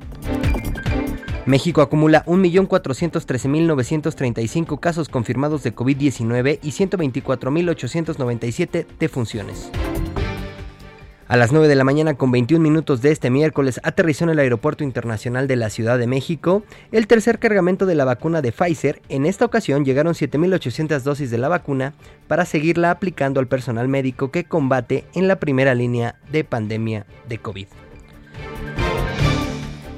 [1.47, 9.71] México acumula 1.413.935 casos confirmados de COVID-19 y 124.897 defunciones.
[11.29, 14.39] A las 9 de la mañana con 21 minutos de este miércoles aterrizó en el
[14.39, 16.63] Aeropuerto Internacional de la Ciudad de México
[16.93, 19.01] el tercer cargamento de la vacuna de Pfizer.
[19.09, 21.93] En esta ocasión llegaron 7.800 dosis de la vacuna
[22.29, 27.39] para seguirla aplicando al personal médico que combate en la primera línea de pandemia de
[27.39, 27.67] COVID.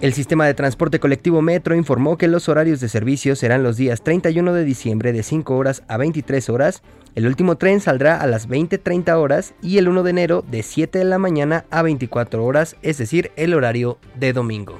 [0.01, 4.01] El sistema de transporte colectivo Metro informó que los horarios de servicio serán los días
[4.01, 6.81] 31 de diciembre de 5 horas a 23 horas,
[7.15, 10.99] el último tren saldrá a las 20.30 horas y el 1 de enero de 7
[10.99, 14.79] de la mañana a 24 horas, es decir, el horario de domingo.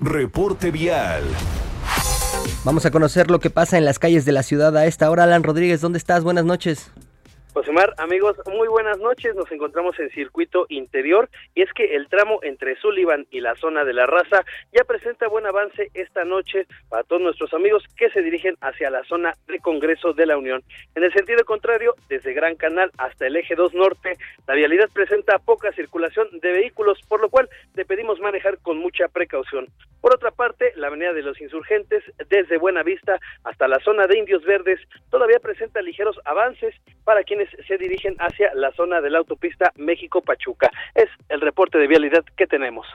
[0.00, 1.24] Reporte vial.
[2.64, 5.24] Vamos a conocer lo que pasa en las calles de la ciudad a esta hora.
[5.24, 6.22] Alan Rodríguez, ¿dónde estás?
[6.22, 6.90] Buenas noches.
[7.58, 9.34] Josemar, amigos, muy buenas noches.
[9.34, 13.82] Nos encontramos en circuito interior y es que el tramo entre Sullivan y la zona
[13.82, 18.22] de la raza ya presenta buen avance esta noche para todos nuestros amigos que se
[18.22, 20.62] dirigen hacia la zona de Congreso de la Unión.
[20.94, 24.12] En el sentido contrario, desde Gran Canal hasta el eje 2 norte,
[24.46, 29.08] la vialidad presenta poca circulación de vehículos, por lo cual te pedimos manejar con mucha
[29.08, 29.66] precaución.
[30.00, 34.44] Por otra parte, la avenida de los insurgentes, desde Buenavista hasta la zona de Indios
[34.44, 34.78] Verdes,
[35.10, 40.70] todavía presenta ligeros avances para quienes se dirigen hacia la zona de la autopista México-Pachuca.
[40.94, 42.86] Es el reporte de vialidad que tenemos.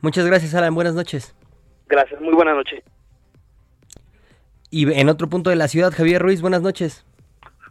[0.00, 0.74] Muchas gracias, Alan.
[0.74, 1.34] Buenas noches.
[1.88, 2.82] Gracias, muy buena noche.
[4.70, 7.06] Y en otro punto de la ciudad, Javier Ruiz, buenas noches.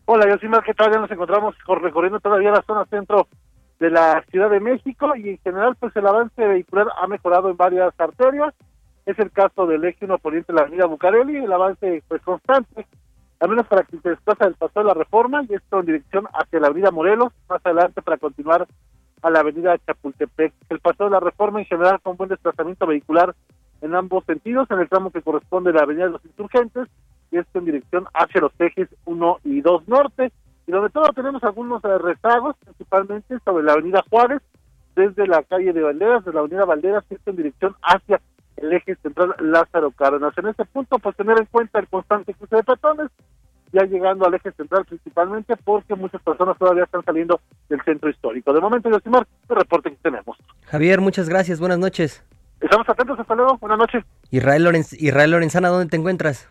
[0.06, 3.28] Hola, yo sí más que todavía nos encontramos recorriendo todavía la zona centro
[3.80, 7.58] de la Ciudad de México y en general pues el avance vehicular ha mejorado en
[7.58, 8.54] varias arterias.
[9.06, 12.88] Es el caso del eje 1 poniente de la avenida Bucareli, el avance pues constante
[13.46, 16.28] al menos para que se desplaza del paso de la Reforma y esto en dirección
[16.34, 18.68] hacia la avenida Morelos, más adelante para continuar
[19.22, 20.52] a la avenida Chapultepec.
[20.68, 23.36] El paso de la Reforma en general con buen desplazamiento vehicular
[23.82, 26.88] en ambos sentidos, en el tramo que corresponde a la avenida de los Insurgentes
[27.30, 30.32] y esto en dirección hacia los ejes 1 y 2 norte,
[30.66, 34.42] y donde todo tenemos algunos eh, rezagos, principalmente sobre la avenida Juárez,
[34.96, 38.20] desde la calle de Banderas, de la avenida Banderas, esto en dirección hacia
[38.58, 40.38] el eje central Lázaro Cárdenas.
[40.38, 43.12] En este punto, pues tener en cuenta el constante cruce de peatones,
[43.72, 47.40] ya llegando al eje central principalmente, porque muchas personas todavía están saliendo
[47.70, 48.54] del centro histórico.
[48.54, 50.38] De momento, Yosimar, el reporte que tenemos.
[50.66, 52.24] Javier, muchas gracias, buenas noches.
[52.62, 54.04] Estamos atentos, hasta luego, buenas noches.
[54.32, 56.50] Israel, Lorenz, Israel Lorenzana, ¿dónde te encuentras?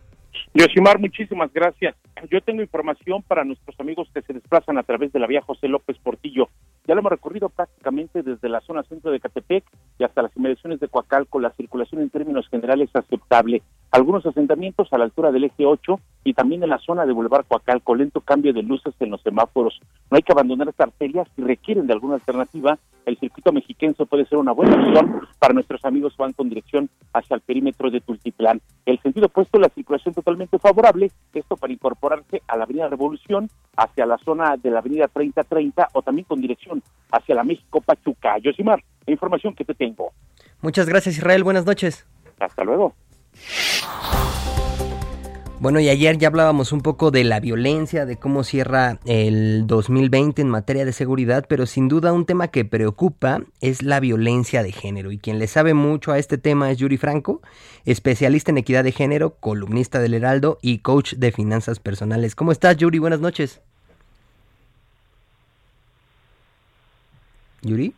[0.52, 1.96] Yosimar, muchísimas gracias.
[2.30, 5.68] Yo tengo información para nuestros amigos que se desplazan a través de la vía José
[5.68, 6.48] López Portillo.
[6.86, 9.64] Ya lo hemos recorrido prácticamente desde la zona centro de Catepec
[9.98, 11.40] y hasta las inmediaciones de Coacalco.
[11.40, 13.62] La circulación en términos generales es aceptable.
[13.90, 17.46] Algunos asentamientos a la altura del eje 8 y también en la zona de Boulevard
[17.46, 17.94] Coacalco.
[17.94, 19.80] Lento cambio de luces en los semáforos.
[20.10, 22.78] No hay que abandonar estas arterias si requieren de alguna alternativa.
[23.06, 26.90] El circuito mexiquense puede ser una buena opción para nuestros amigos que van con dirección
[27.14, 28.60] hacia el perímetro de Tultiplán.
[28.84, 31.10] El sentido opuesto, la circulación totalmente favorable.
[31.32, 36.02] Esto para incorporarse a la Avenida Revolución hacia la zona de la Avenida 3030 o
[36.02, 36.73] también con dirección
[37.10, 38.38] hacia la México Pachuca.
[38.38, 40.12] Yosimar, la información que te tengo.
[40.60, 42.06] Muchas gracias Israel, buenas noches.
[42.38, 42.94] Hasta luego.
[45.60, 50.42] Bueno, y ayer ya hablábamos un poco de la violencia, de cómo cierra el 2020
[50.42, 54.72] en materia de seguridad, pero sin duda un tema que preocupa es la violencia de
[54.72, 55.10] género.
[55.10, 57.40] Y quien le sabe mucho a este tema es Yuri Franco,
[57.86, 62.34] especialista en equidad de género, columnista del Heraldo y coach de finanzas personales.
[62.34, 62.98] ¿Cómo estás, Yuri?
[62.98, 63.62] Buenas noches.
[67.64, 67.94] Yuri.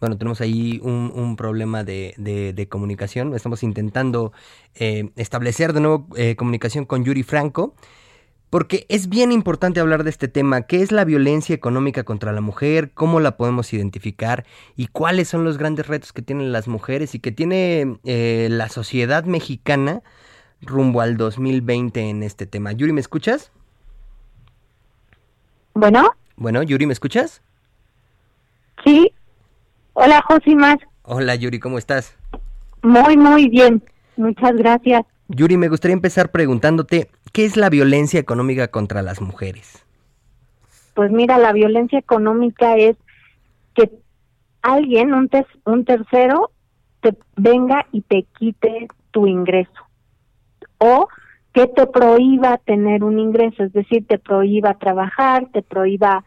[0.00, 3.34] Bueno, tenemos ahí un, problema de, comunicación.
[3.34, 4.32] Estamos intentando
[4.74, 7.74] eh, establecer de nuevo eh, comunicación con Yuri Franco,
[8.48, 10.62] porque es bien importante hablar de este tema.
[10.62, 12.92] ¿Qué es la violencia económica contra la mujer?
[12.94, 14.46] ¿Cómo la podemos identificar?
[14.74, 18.70] ¿Y cuáles son los grandes retos que tienen las mujeres y que tiene eh, la
[18.70, 20.02] sociedad mexicana
[20.62, 22.72] rumbo al 2020 en este tema?
[22.72, 23.52] Yuri, ¿me escuchas?
[25.74, 26.14] Bueno.
[26.40, 27.42] Bueno, Yuri, ¿me escuchas?
[28.82, 29.12] Sí.
[29.92, 30.78] Hola, Josimar.
[31.02, 32.16] Hola, Yuri, ¿cómo estás?
[32.82, 33.82] Muy, muy bien.
[34.16, 35.04] Muchas gracias.
[35.28, 39.84] Yuri, me gustaría empezar preguntándote, ¿qué es la violencia económica contra las mujeres?
[40.94, 42.96] Pues mira, la violencia económica es
[43.74, 43.90] que
[44.62, 45.28] alguien, un,
[45.66, 46.52] un tercero,
[47.02, 49.70] te venga y te quite tu ingreso.
[50.78, 51.06] O
[51.52, 56.24] que te prohíba tener un ingreso, es decir, te prohíba trabajar, te prohíba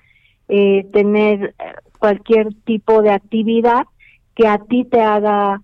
[0.47, 3.86] eh, tener eh, cualquier tipo de actividad
[4.36, 5.62] que a ti te haga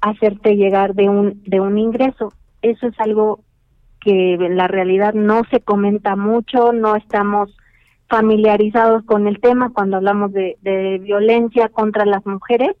[0.00, 2.32] hacerte llegar de un de un ingreso.
[2.60, 3.40] Eso es algo
[4.00, 7.56] que en la realidad no se comenta mucho, no estamos
[8.08, 12.72] familiarizados con el tema cuando hablamos de, violencia contra las mujeres.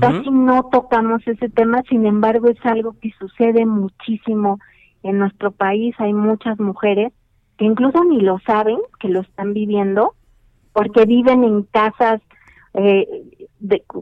[0.00, 4.58] Casi no tocamos ese tema, sin embargo es algo que sucede muchísimo
[5.02, 5.94] en nuestro país.
[5.98, 7.12] Hay muchas mujeres
[7.58, 10.14] que incluso ni lo saben que lo están viviendo
[10.72, 12.22] porque viven en casas
[12.74, 13.06] eh,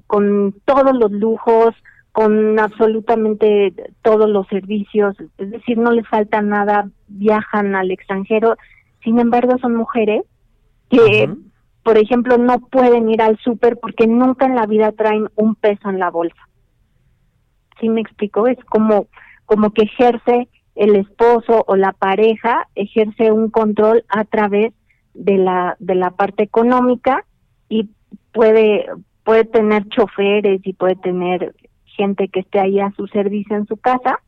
[0.07, 1.75] con todos los lujos,
[2.13, 8.57] con absolutamente todos los servicios, es decir, no les falta nada, viajan al extranjero,
[9.03, 10.23] sin embargo son mujeres
[10.91, 11.31] que,
[11.83, 15.89] por ejemplo, no pueden ir al súper porque nunca en la vida traen un peso
[15.89, 16.49] en la bolsa.
[17.81, 18.47] ¿Sí me explico?
[18.47, 19.07] Es como,
[19.47, 24.73] como que ejerce el esposo o la pareja, ejerce un control a través
[25.15, 27.25] de la de la parte económica
[27.69, 27.89] y
[28.33, 28.87] puede
[29.25, 33.77] puede tener choferes y puede tener gente que esté ahí a su servicio en su
[33.79, 34.21] casa.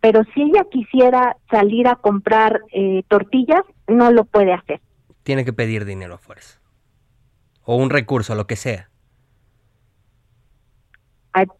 [0.00, 4.80] Pero si ella quisiera salir a comprar eh, tortillas no lo puede hacer.
[5.22, 6.60] Tiene que pedir dinero a fuerza.
[7.62, 8.90] O un recurso lo que sea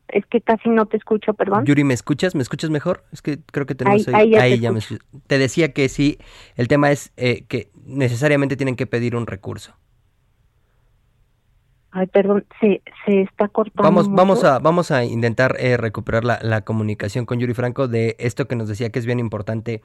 [0.09, 1.65] es que casi no te escucho, perdón.
[1.65, 2.35] Yuri, ¿me escuchas?
[2.35, 3.05] ¿Me escuchas mejor?
[3.13, 4.81] Es que creo que tenemos ahí, ahí, ya, me
[5.27, 6.19] Te decía que sí,
[6.57, 9.75] el tema es eh, que necesariamente tienen que pedir un recurso.
[11.91, 13.83] Ay, perdón, se, se está cortando.
[13.83, 18.15] Vamos, vamos a, vamos a intentar eh, recuperar la, la, comunicación con Yuri Franco de
[18.19, 19.81] esto que nos decía que es bien importante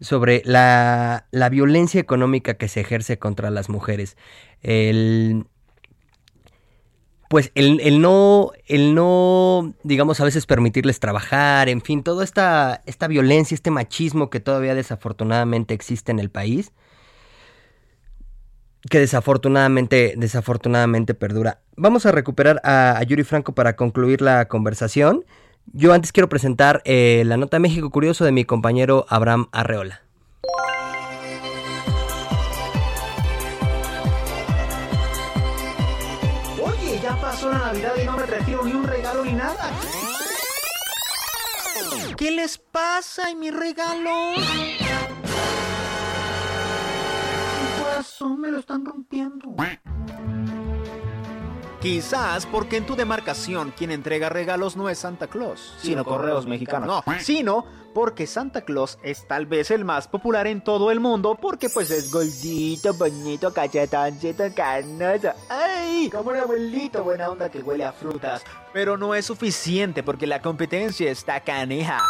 [0.00, 4.16] sobre la, la violencia económica que se ejerce contra las mujeres.
[4.60, 5.46] El,
[7.28, 12.82] pues el, el, no, el no, digamos, a veces permitirles trabajar, en fin, toda esta,
[12.86, 16.72] esta violencia, este machismo que todavía desafortunadamente existe en el país,
[18.88, 21.60] que desafortunadamente, desafortunadamente perdura.
[21.76, 25.24] Vamos a recuperar a, Yuri Franco para concluir la conversación.
[25.72, 30.05] Yo antes quiero presentar eh, la nota México Curioso de mi compañero Abraham Arreola.
[37.58, 39.70] Navidad y no me retiro ni un regalo ni nada.
[42.16, 44.34] ¿Qué les pasa y mi regalo?
[47.82, 49.54] Pues me lo están rompiendo.
[51.86, 57.04] Quizás porque en tu demarcación quien entrega regalos no es Santa Claus, sino Correos Mexicanos.
[57.06, 61.38] No, sino porque Santa Claus es tal vez el más popular en todo el mundo
[61.40, 65.28] porque pues es gordito, bonito, cachetoncito, canoso.
[65.48, 66.10] ¡Ay!
[66.10, 68.42] Como un abuelito buena onda que huele a frutas.
[68.72, 72.02] Pero no es suficiente porque la competencia está caneja.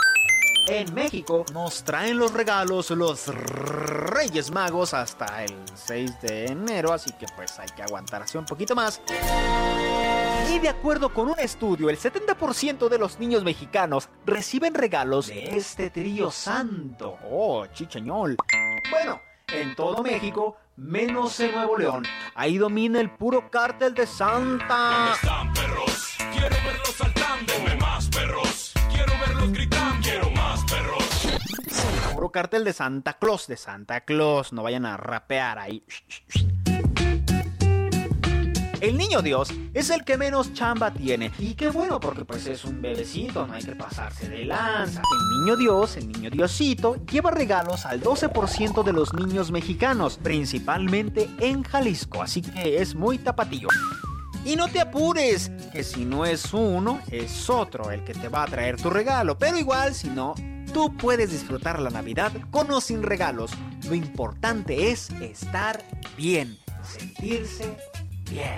[0.68, 7.12] En México nos traen los regalos los Reyes Magos hasta el 6 de enero, así
[7.12, 9.00] que pues hay que aguantarse un poquito más.
[10.50, 15.56] Y de acuerdo con un estudio, el 70% de los niños mexicanos reciben regalos de
[15.56, 17.16] este trío santo.
[17.30, 18.36] Oh, chicheñol.
[18.90, 22.04] Bueno, en todo México, menos en Nuevo León,
[22.34, 25.14] ahí domina el puro cártel de Santa.
[32.36, 34.52] Cartel de Santa Claus, de Santa Claus.
[34.52, 35.82] No vayan a rapear ahí.
[38.82, 41.32] el niño Dios es el que menos chamba tiene.
[41.38, 45.00] Y qué bueno, porque pues es un bebecito, no hay que pasarse de lanza.
[45.00, 51.30] El niño Dios, el niño Diosito, lleva regalos al 12% de los niños mexicanos, principalmente
[51.38, 53.68] en Jalisco, así que es muy tapatillo.
[54.46, 58.44] Y no te apures, que si no es uno, es otro el que te va
[58.44, 59.36] a traer tu regalo.
[59.36, 60.36] Pero igual, si no,
[60.72, 63.50] tú puedes disfrutar la Navidad con o sin regalos.
[63.88, 65.82] Lo importante es estar
[66.16, 67.76] bien, sentirse
[68.30, 68.54] bien.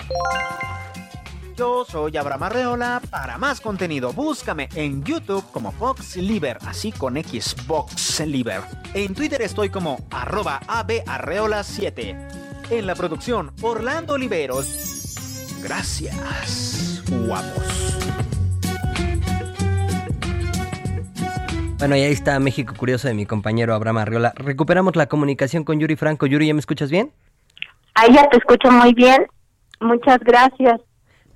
[1.57, 3.01] Yo soy Abraham Arreola.
[3.09, 8.61] Para más contenido, búscame en YouTube como Fox Liber, así con Xbox Liber.
[8.93, 12.68] En Twitter estoy como arroba abarreola7.
[12.68, 14.97] En la producción, Orlando Oliveros.
[15.62, 17.98] Gracias, guapos.
[21.78, 24.32] Bueno, y ahí está México Curioso de mi compañero Abraham Arriola.
[24.36, 26.26] Recuperamos la comunicación con Yuri Franco.
[26.26, 27.12] Yuri, ¿ya me escuchas bien?
[27.94, 29.26] Ahí ya te escucho muy bien.
[29.80, 30.80] Muchas gracias.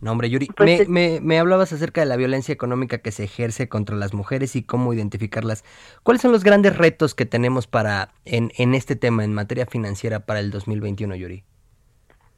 [0.00, 3.22] No, hombre, Yuri, Pues me, me, me hablabas acerca de la violencia económica que se
[3.22, 5.62] ejerce contra las mujeres y cómo identificarlas.
[6.02, 10.26] ¿Cuáles son los grandes retos que tenemos para en, en este tema, en materia financiera,
[10.26, 11.44] para el 2021, Yuri?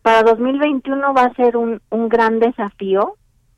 [0.05, 3.17] Para 2021 va a ser un, un gran desafío.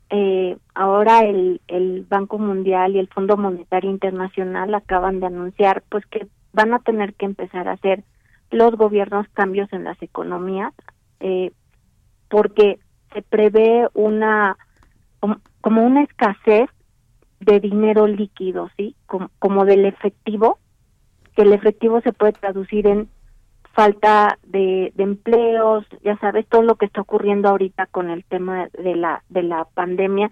[0.09, 6.05] Eh, ahora el, el Banco Mundial y el Fondo Monetario Internacional acaban de anunciar pues
[6.05, 8.05] que van a tener que empezar a hacer
[8.49, 10.73] los gobiernos cambios en las economías
[11.19, 11.51] eh,
[12.29, 12.79] porque
[13.13, 14.55] se prevé una
[15.19, 16.69] como, una escasez
[17.41, 18.95] de dinero líquido, ¿sí?
[19.05, 20.59] Como, como del efectivo,
[21.35, 23.09] que el efectivo se puede traducir en
[23.77, 28.69] falta de, de empleos, ya sabes, todo lo que está ocurriendo ahorita con el tema
[28.73, 30.31] de la, de la pandemia.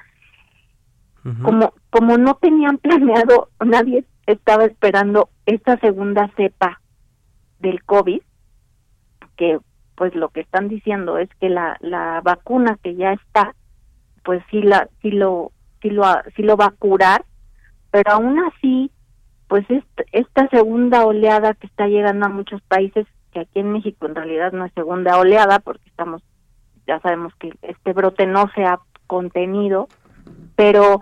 [1.44, 6.82] Como, como no tenían planeado, nadie estaba esperando esta segunda cepa
[7.60, 8.22] del COVID,
[9.38, 9.60] que
[9.96, 13.54] pues lo que están diciendo es que la, la vacuna que ya está,
[14.24, 15.52] pues sí la, sí lo,
[15.84, 16.04] sí lo,
[16.36, 17.26] sí lo va a curar,
[17.92, 18.90] pero aún así,
[19.48, 23.06] pues est- esta segunda oleada que está llegando a muchos países,
[23.36, 26.24] que aquí en México en realidad no es segunda oleada, porque estamos,
[26.88, 29.90] ya sabemos que este brote no se ha contenido,
[30.56, 31.02] pero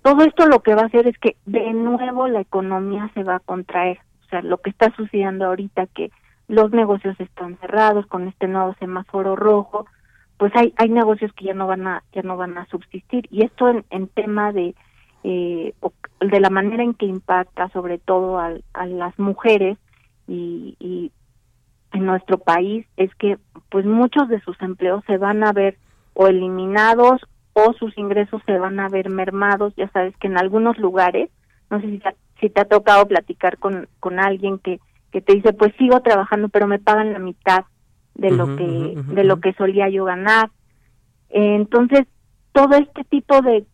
[0.00, 3.36] todo esto lo que va a hacer es que de nuevo la economía se va
[3.36, 3.98] a contraer.
[4.24, 6.10] O sea, lo que está sucediendo ahorita que
[6.48, 9.84] los negocios están cerrados con este nuevo semáforo rojo,
[10.38, 13.44] pues hay hay negocios que ya no van a ya no van a subsistir y
[13.44, 14.74] esto en, en tema de
[15.22, 15.74] eh,
[16.20, 19.78] de la manera en que impacta sobre todo al- a las mujeres
[20.26, 21.12] y, y
[21.94, 23.38] en nuestro país es que
[23.70, 25.78] pues muchos de sus empleos se van a ver
[26.12, 27.20] o eliminados
[27.54, 29.74] o sus ingresos se van a ver mermados.
[29.76, 31.30] Ya sabes que en algunos lugares,
[31.70, 34.80] no sé si te, ha- si te ha tocado platicar con, con alguien que,
[35.12, 37.64] que te dice, pues sigo trabajando, pero me pagan la mitad
[38.14, 38.64] de lo que
[39.14, 40.50] de lo que solía yo ganar.
[41.30, 42.02] Entonces,
[42.52, 43.64] todo este tipo de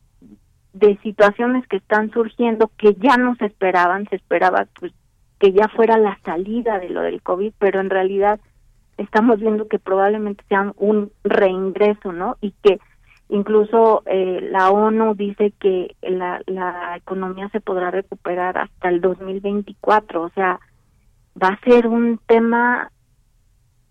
[0.72, 4.92] de situaciones que están surgiendo que ya no se esperaban, se esperaba pues
[5.41, 8.38] que ya fuera la salida de lo del COVID, pero en realidad
[8.99, 12.36] estamos viendo que probablemente sea un reingreso, ¿no?
[12.43, 12.78] Y que
[13.30, 20.22] incluso eh, la ONU dice que la, la economía se podrá recuperar hasta el 2024,
[20.22, 20.61] o sea,
[21.43, 22.93] va a ser un tema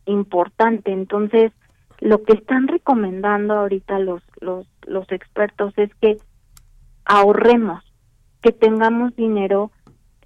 [0.05, 0.91] importante.
[0.91, 1.51] Entonces,
[1.99, 6.17] lo que están recomendando ahorita los los los expertos es que
[7.05, 7.83] ahorremos,
[8.41, 9.71] que tengamos dinero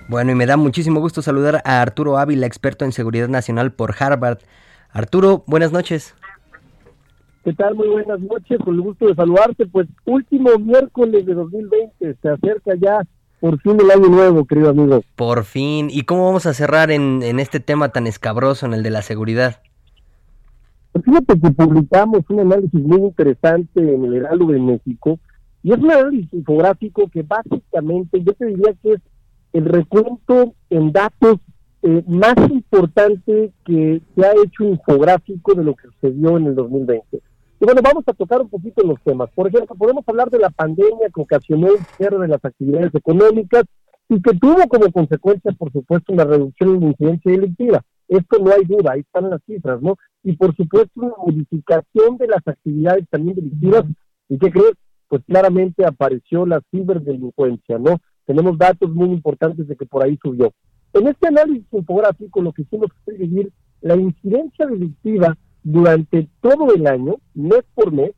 [0.08, 3.96] Bueno, y me da muchísimo gusto saludar a Arturo Ávila, experto en seguridad nacional por
[3.98, 4.40] Harvard.
[4.92, 6.16] Arturo, buenas noches.
[7.44, 7.76] ¿Qué tal?
[7.76, 9.66] Muy buenas noches, con el gusto de saludarte.
[9.68, 13.02] Pues último miércoles de 2020, se acerca ya
[13.40, 15.02] por fin el año nuevo, querido amigo.
[15.16, 15.88] Por fin.
[15.90, 19.02] ¿Y cómo vamos a cerrar en, en este tema tan escabroso, en el de la
[19.02, 19.62] seguridad?
[20.92, 25.20] Pues fíjate que publicamos un análisis muy interesante en el Heraldo de México,
[25.64, 29.02] y es un análisis infográfico que básicamente yo te diría que es
[29.54, 31.38] el recuento en datos
[31.84, 37.18] eh, más importante que se ha hecho infográfico de lo que sucedió en el 2020.
[37.18, 39.30] Y bueno, vamos a tocar un poquito los temas.
[39.36, 43.66] Por ejemplo, podemos hablar de la pandemia que ocasionó el cierre de las actividades económicas
[44.10, 47.82] y que tuvo como consecuencia, por supuesto, una reducción en la incidencia delictiva.
[48.08, 49.96] Esto no hay duda, ahí están las cifras, ¿no?
[50.24, 53.86] Y por supuesto, una modificación de las actividades también delictivas.
[54.28, 54.74] ¿Y qué crees?
[55.12, 57.98] Pues claramente apareció la ciberdelincuencia, ¿no?
[58.26, 60.54] Tenemos datos muy importantes de que por ahí subió.
[60.94, 63.52] En este análisis infográfico lo que hicimos fue dividir
[63.82, 68.12] la incidencia delictiva durante todo el año, mes por mes,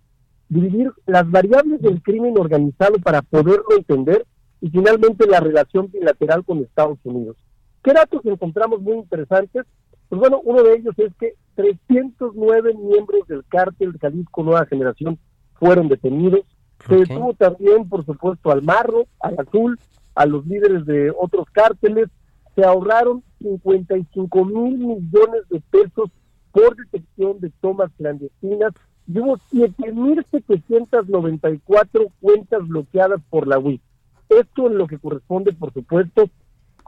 [0.50, 4.28] dividir las variables del crimen organizado para poderlo entender
[4.62, 7.38] y finalmente la relación bilateral con Estados Unidos.
[7.84, 9.66] ¿Qué datos encontramos muy interesantes?
[10.10, 15.18] Pues bueno, uno de ellos es que 309 miembros del cártel Jalisco Nueva Generación
[15.56, 16.46] fueron detenidos.
[16.88, 19.80] Se detuvo también, por supuesto, al Marro, al Azul,
[20.16, 22.10] a los líderes de otros cárteles.
[22.56, 26.10] Se ahorraron 55 mil millones de pesos
[26.52, 28.74] por detección de tomas clandestinas
[29.08, 33.82] y hubo 7.794 cuentas bloqueadas por la UIF.
[34.30, 36.30] Esto es lo que corresponde, por supuesto,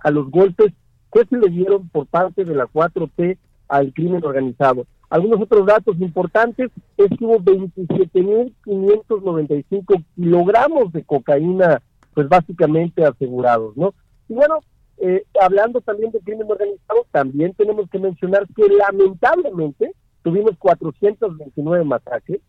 [0.04, 0.72] a los golpes
[1.12, 3.38] que se le dieron por parte de la 4T
[3.68, 4.86] al crimen organizado.
[5.16, 11.82] Algunos otros datos importantes es que hubo 27.595 kilogramos de cocaína,
[12.14, 13.94] pues básicamente asegurados, ¿no?
[14.28, 14.60] Y bueno,
[14.98, 22.42] eh, hablando también de crimen organizado, también tenemos que mencionar que lamentablemente tuvimos 429 masacres.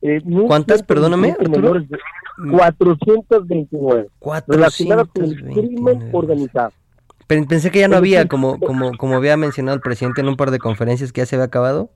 [0.00, 1.74] Eh, ¿Cuántas, perdóname, Arturo?
[2.50, 4.08] 429
[4.46, 6.72] relacionadas con el crimen organizado.
[7.26, 10.50] Pensé que ya no había, como, como, como había mencionado el presidente en un par
[10.50, 11.90] de conferencias, que ya se había acabado.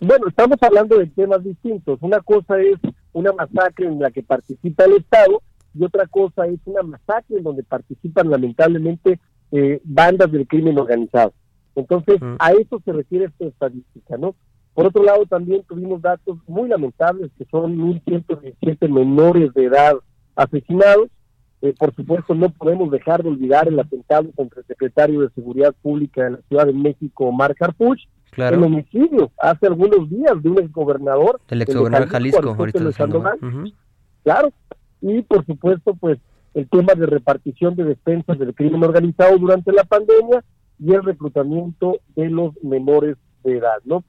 [0.00, 1.98] Bueno, estamos hablando de temas distintos.
[2.02, 2.78] Una cosa es
[3.12, 5.42] una masacre en la que participa el Estado
[5.74, 9.20] y otra cosa es una masacre en donde participan lamentablemente
[9.52, 11.32] eh, bandas del crimen organizado.
[11.74, 14.34] Entonces, a eso se refiere esta estadística, ¿no?
[14.74, 19.94] Por otro lado, también tuvimos datos muy lamentables, que son 1.117 menores de edad
[20.34, 21.08] asesinados.
[21.60, 25.74] Eh, por supuesto, no podemos dejar de olvidar el atentado contra el secretario de Seguridad
[25.80, 28.00] Pública de la Ciudad de México, Marc Harpuch,
[28.32, 28.56] Claro.
[28.56, 31.38] el homicidio hace algunos días de un exgobernador.
[31.48, 33.38] El exgobernador de Jalisco, Alfonso ahorita de Sandoval.
[34.24, 34.52] Claro,
[35.02, 36.18] y por supuesto, pues
[36.54, 40.42] el tema de repartición de despensas del crimen organizado durante la pandemia
[40.78, 44.02] y el reclutamiento de los menores de edad, ¿no?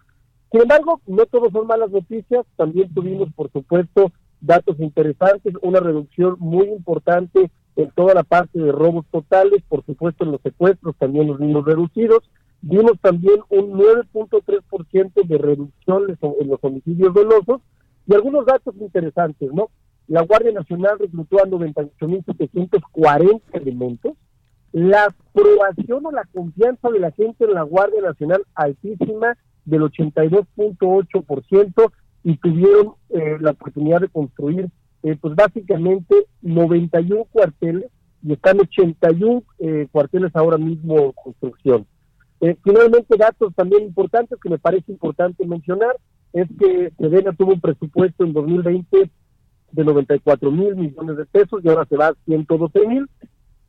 [0.52, 6.36] Sin embargo, no todos son malas noticias, también tuvimos, por supuesto, datos interesantes, una reducción
[6.40, 11.28] muy importante en toda la parte de robos totales, por supuesto en los secuestros también
[11.28, 12.30] los vimos reducidos,
[12.64, 17.60] vimos también un 9.3% de reducción en los homicidios dolosos
[18.08, 19.70] y algunos datos interesantes, ¿no?
[20.08, 24.14] La Guardia Nacional reclutó a 98.740 elementos.
[24.72, 31.92] La aprobación o la confianza de la gente en la Guardia Nacional altísima del 82.8%
[32.24, 34.72] y tuvieron eh, la oportunidad de construir,
[35.04, 37.92] eh, pues básicamente 91 cuarteles
[38.24, 41.86] y están 81 eh, cuarteles ahora mismo en construcción.
[42.44, 45.96] Eh, finalmente, datos también importantes que me parece importante mencionar
[46.34, 49.10] es que Sedena tuvo un presupuesto en 2020
[49.72, 53.08] de 94 mil millones de pesos y ahora se va a 112 mil,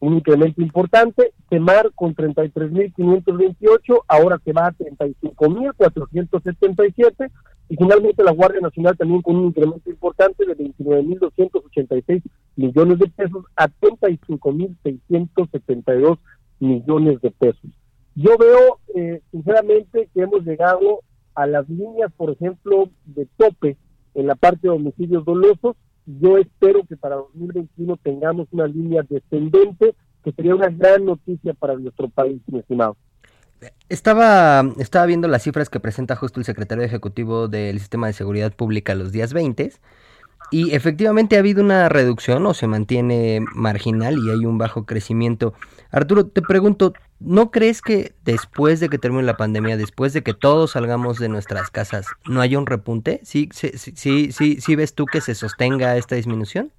[0.00, 1.32] un incremento importante.
[1.48, 7.30] Semar con 33 mil 528, ahora se va a 35 mil 477
[7.68, 12.24] y finalmente la Guardia Nacional también con un incremento importante de 29 mil 286
[12.56, 16.18] millones de pesos a 35 mil 672
[16.58, 17.70] millones de pesos.
[18.14, 21.00] Yo veo, eh, sinceramente, que hemos llegado
[21.34, 23.76] a las líneas, por ejemplo, de tope
[24.14, 25.76] en la parte de homicidios dolosos.
[26.06, 31.74] Yo espero que para 2021 tengamos una línea descendente, que sería una gran noticia para
[31.76, 32.96] nuestro país, mi estimado.
[33.88, 38.52] Estaba, estaba viendo las cifras que presenta justo el secretario ejecutivo del Sistema de Seguridad
[38.52, 39.72] Pública los días 20
[40.50, 45.54] Y efectivamente ha habido una reducción o se mantiene marginal y hay un bajo crecimiento.
[45.90, 50.34] Arturo, te pregunto, ¿no crees que después de que termine la pandemia, después de que
[50.34, 53.20] todos salgamos de nuestras casas, no haya un repunte?
[53.24, 56.70] ¿Sí, sí, sí, sí, ves tú que se sostenga esta disminución?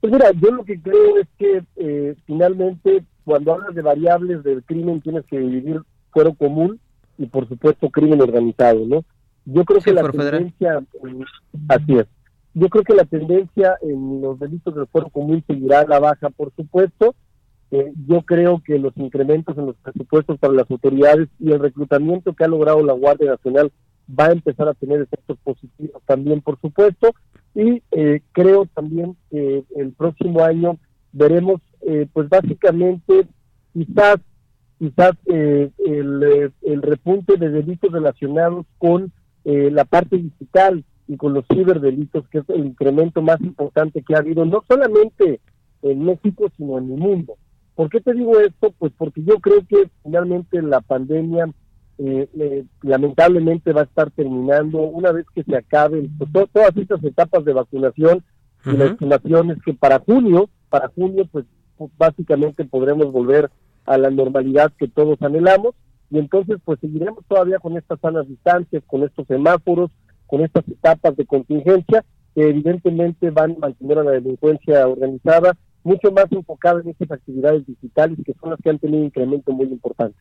[0.00, 4.62] Pues mira, yo lo que creo es que eh, finalmente cuando hablas de variables del
[4.62, 5.82] crimen tienes que dividir
[6.12, 6.78] fuero común
[7.18, 9.04] y por supuesto crimen organizado, ¿no?
[9.46, 10.84] Yo creo que la tendencia,
[11.68, 12.06] así es,
[12.56, 16.30] yo creo que la tendencia en los delitos del fuero común seguirá a la baja,
[16.30, 17.14] por supuesto.
[17.70, 22.32] Eh, yo creo que los incrementos en los presupuestos para las autoridades y el reclutamiento
[22.32, 23.70] que ha logrado la Guardia Nacional
[24.08, 27.14] va a empezar a tener efectos positivos también, por supuesto.
[27.54, 30.78] Y eh, creo también que el próximo año
[31.12, 33.26] veremos, eh, pues básicamente,
[33.74, 34.16] quizás
[34.78, 39.12] quizás el, el repunte de delitos relacionados con
[39.46, 44.16] eh, la parte digital y con los ciberdelitos, que es el incremento más importante que
[44.16, 45.40] ha habido, no solamente
[45.82, 47.36] en México, sino en el mundo.
[47.76, 48.74] ¿Por qué te digo esto?
[48.76, 51.48] Pues porque yo creo que finalmente la pandemia
[51.98, 57.04] eh, eh, lamentablemente va a estar terminando una vez que se acaben pues, todas estas
[57.04, 58.24] etapas de vacunación
[58.64, 61.44] y la estimación es que para junio, para junio pues
[61.96, 63.48] básicamente podremos volver
[63.84, 65.76] a la normalidad que todos anhelamos
[66.10, 69.90] y entonces pues seguiremos todavía con estas sanas distancias, con estos semáforos,
[70.26, 72.04] con estas etapas de contingencia
[72.34, 77.64] que evidentemente van a mantener a la delincuencia organizada mucho más enfocada en estas actividades
[77.66, 80.18] digitales que son las que han tenido un incremento muy importante.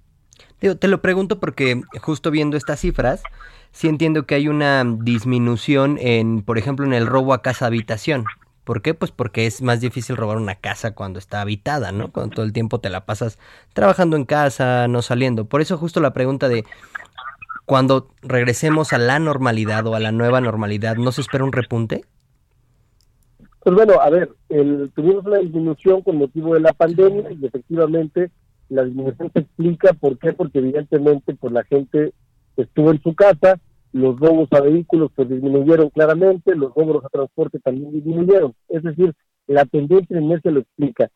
[0.60, 3.24] te lo pregunto porque justo viendo estas cifras,
[3.72, 8.26] sí entiendo que hay una disminución en, por ejemplo, en el robo a casa habitación.
[8.66, 8.96] ¿Por qué?
[8.96, 12.12] Pues porque es más difícil robar una casa cuando está habitada, ¿no?
[12.12, 13.38] Cuando todo el tiempo te la pasas
[13.74, 15.46] trabajando en casa, no saliendo.
[15.46, 16.66] Por eso justo la pregunta de
[17.66, 22.06] cuando regresemos a la normalidad o a la nueva normalidad, ¿no se espera un repunte?
[23.64, 28.32] Pues bueno, a ver, el, tuvimos una disminución con motivo de la pandemia y efectivamente
[28.70, 30.34] la disminución se explica, ¿por qué?
[30.34, 32.14] Porque evidentemente pues la gente
[32.58, 33.60] estuvo en su casa,
[33.96, 38.54] los robos a vehículos pues disminuyeron claramente, los robos a transporte también disminuyeron.
[38.68, 39.14] Es decir,
[39.48, 41.10] la tendencia en se lo explica.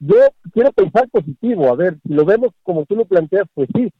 [0.00, 0.16] Yo
[0.52, 3.90] quiero pensar positivo, a ver, si lo vemos como tú lo planteas, pues sí,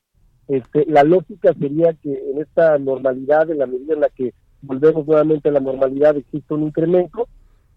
[0.49, 5.07] este, la lógica sería que en esta normalidad, en la medida en la que volvemos
[5.07, 7.29] nuevamente a la normalidad, existe un incremento,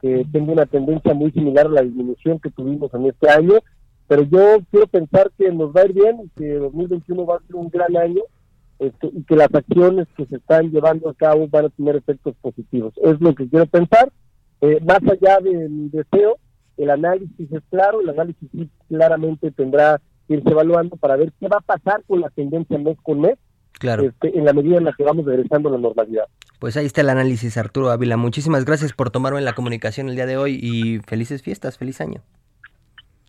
[0.01, 3.59] que tenga una tendencia muy similar a la disminución que tuvimos en este año,
[4.09, 7.55] pero yo quiero pensar que nos va a ir bien, que 2021 va a ser
[7.55, 8.23] un gran año,
[8.79, 12.33] este, y que las acciones que se están llevando a cabo van a tener efectos
[12.41, 12.93] positivos.
[13.03, 14.11] Es lo que quiero pensar.
[14.61, 16.37] Eh, más allá del deseo,
[16.77, 18.49] el análisis es claro, el análisis
[18.87, 22.97] claramente tendrá que irse evaluando para ver qué va a pasar con la tendencia mes
[23.03, 23.37] con mes,
[23.73, 24.03] claro.
[24.03, 26.25] Este, en la medida en la que vamos regresando a la normalidad.
[26.59, 28.17] Pues ahí está el análisis, Arturo Ávila.
[28.17, 32.21] Muchísimas gracias por tomarme la comunicación el día de hoy y felices fiestas, feliz año.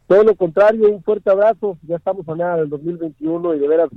[0.07, 1.78] Todo lo contrario, un fuerte abrazo.
[1.86, 3.90] Ya estamos a nada del 2021 y de veras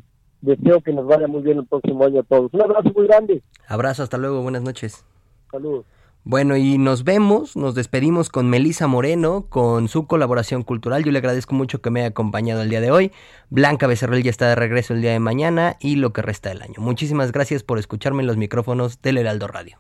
[0.44, 2.54] deseo que nos vaya muy bien el próximo año a todos.
[2.54, 3.42] Un abrazo muy grande.
[3.68, 5.06] Abrazo, hasta luego, buenas noches.
[5.52, 5.86] Saludos.
[6.26, 11.04] Bueno, y nos vemos, nos despedimos con Melisa Moreno, con su colaboración cultural.
[11.04, 13.12] Yo le agradezco mucho que me haya acompañado el día de hoy.
[13.50, 16.62] Blanca Becerril ya está de regreso el día de mañana y lo que resta del
[16.62, 16.76] año.
[16.78, 19.80] Muchísimas gracias por escucharme en los micrófonos del Heraldo Radio.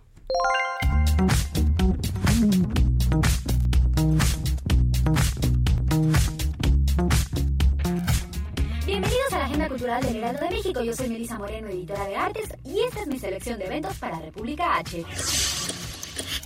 [9.73, 10.83] Cultural del Heraldo de México.
[10.83, 14.19] Yo soy Melissa Moreno, editora de artes, y esta es mi selección de eventos para
[14.19, 15.03] República H.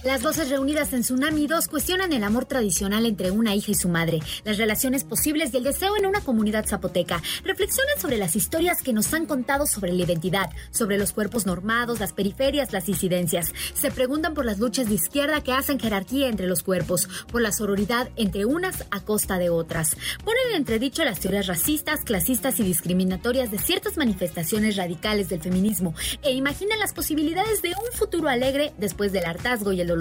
[0.08, 3.90] Las voces reunidas en Tsunami 2 cuestionan el amor tradicional entre una hija y su
[3.90, 7.22] madre, las relaciones posibles y el deseo en una comunidad zapoteca.
[7.44, 12.00] Reflexionan sobre las historias que nos han contado sobre la identidad, sobre los cuerpos normados,
[12.00, 13.52] las periferias, las incidencias.
[13.74, 17.52] Se preguntan por las luchas de izquierda que hacen jerarquía entre los cuerpos, por la
[17.52, 19.98] sororidad entre unas a costa de otras.
[20.24, 25.96] Ponen en entredicho las teorías racistas, clasistas y discriminatorias de ciertas manifestaciones radicales del feminismo
[26.22, 29.97] e imaginan las posibilidades de un futuro alegre después del hartazgo y el dolor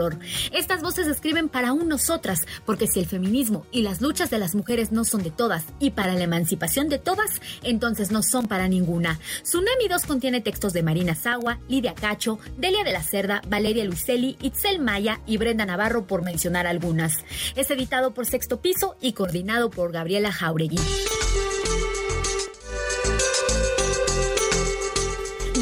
[0.52, 4.54] estas voces escriben para un nosotras, porque si el feminismo y las luchas de las
[4.54, 8.68] mujeres no son de todas y para la emancipación de todas, entonces no son para
[8.68, 9.18] ninguna.
[9.42, 14.36] Tsunami 2 contiene textos de Marina Sagua, Lidia Cacho, Delia de la Cerda, Valeria Luiselli,
[14.40, 17.24] Itzel Maya y Brenda Navarro, por mencionar algunas.
[17.54, 20.78] Es editado por Sexto Piso y coordinado por Gabriela Jauregui.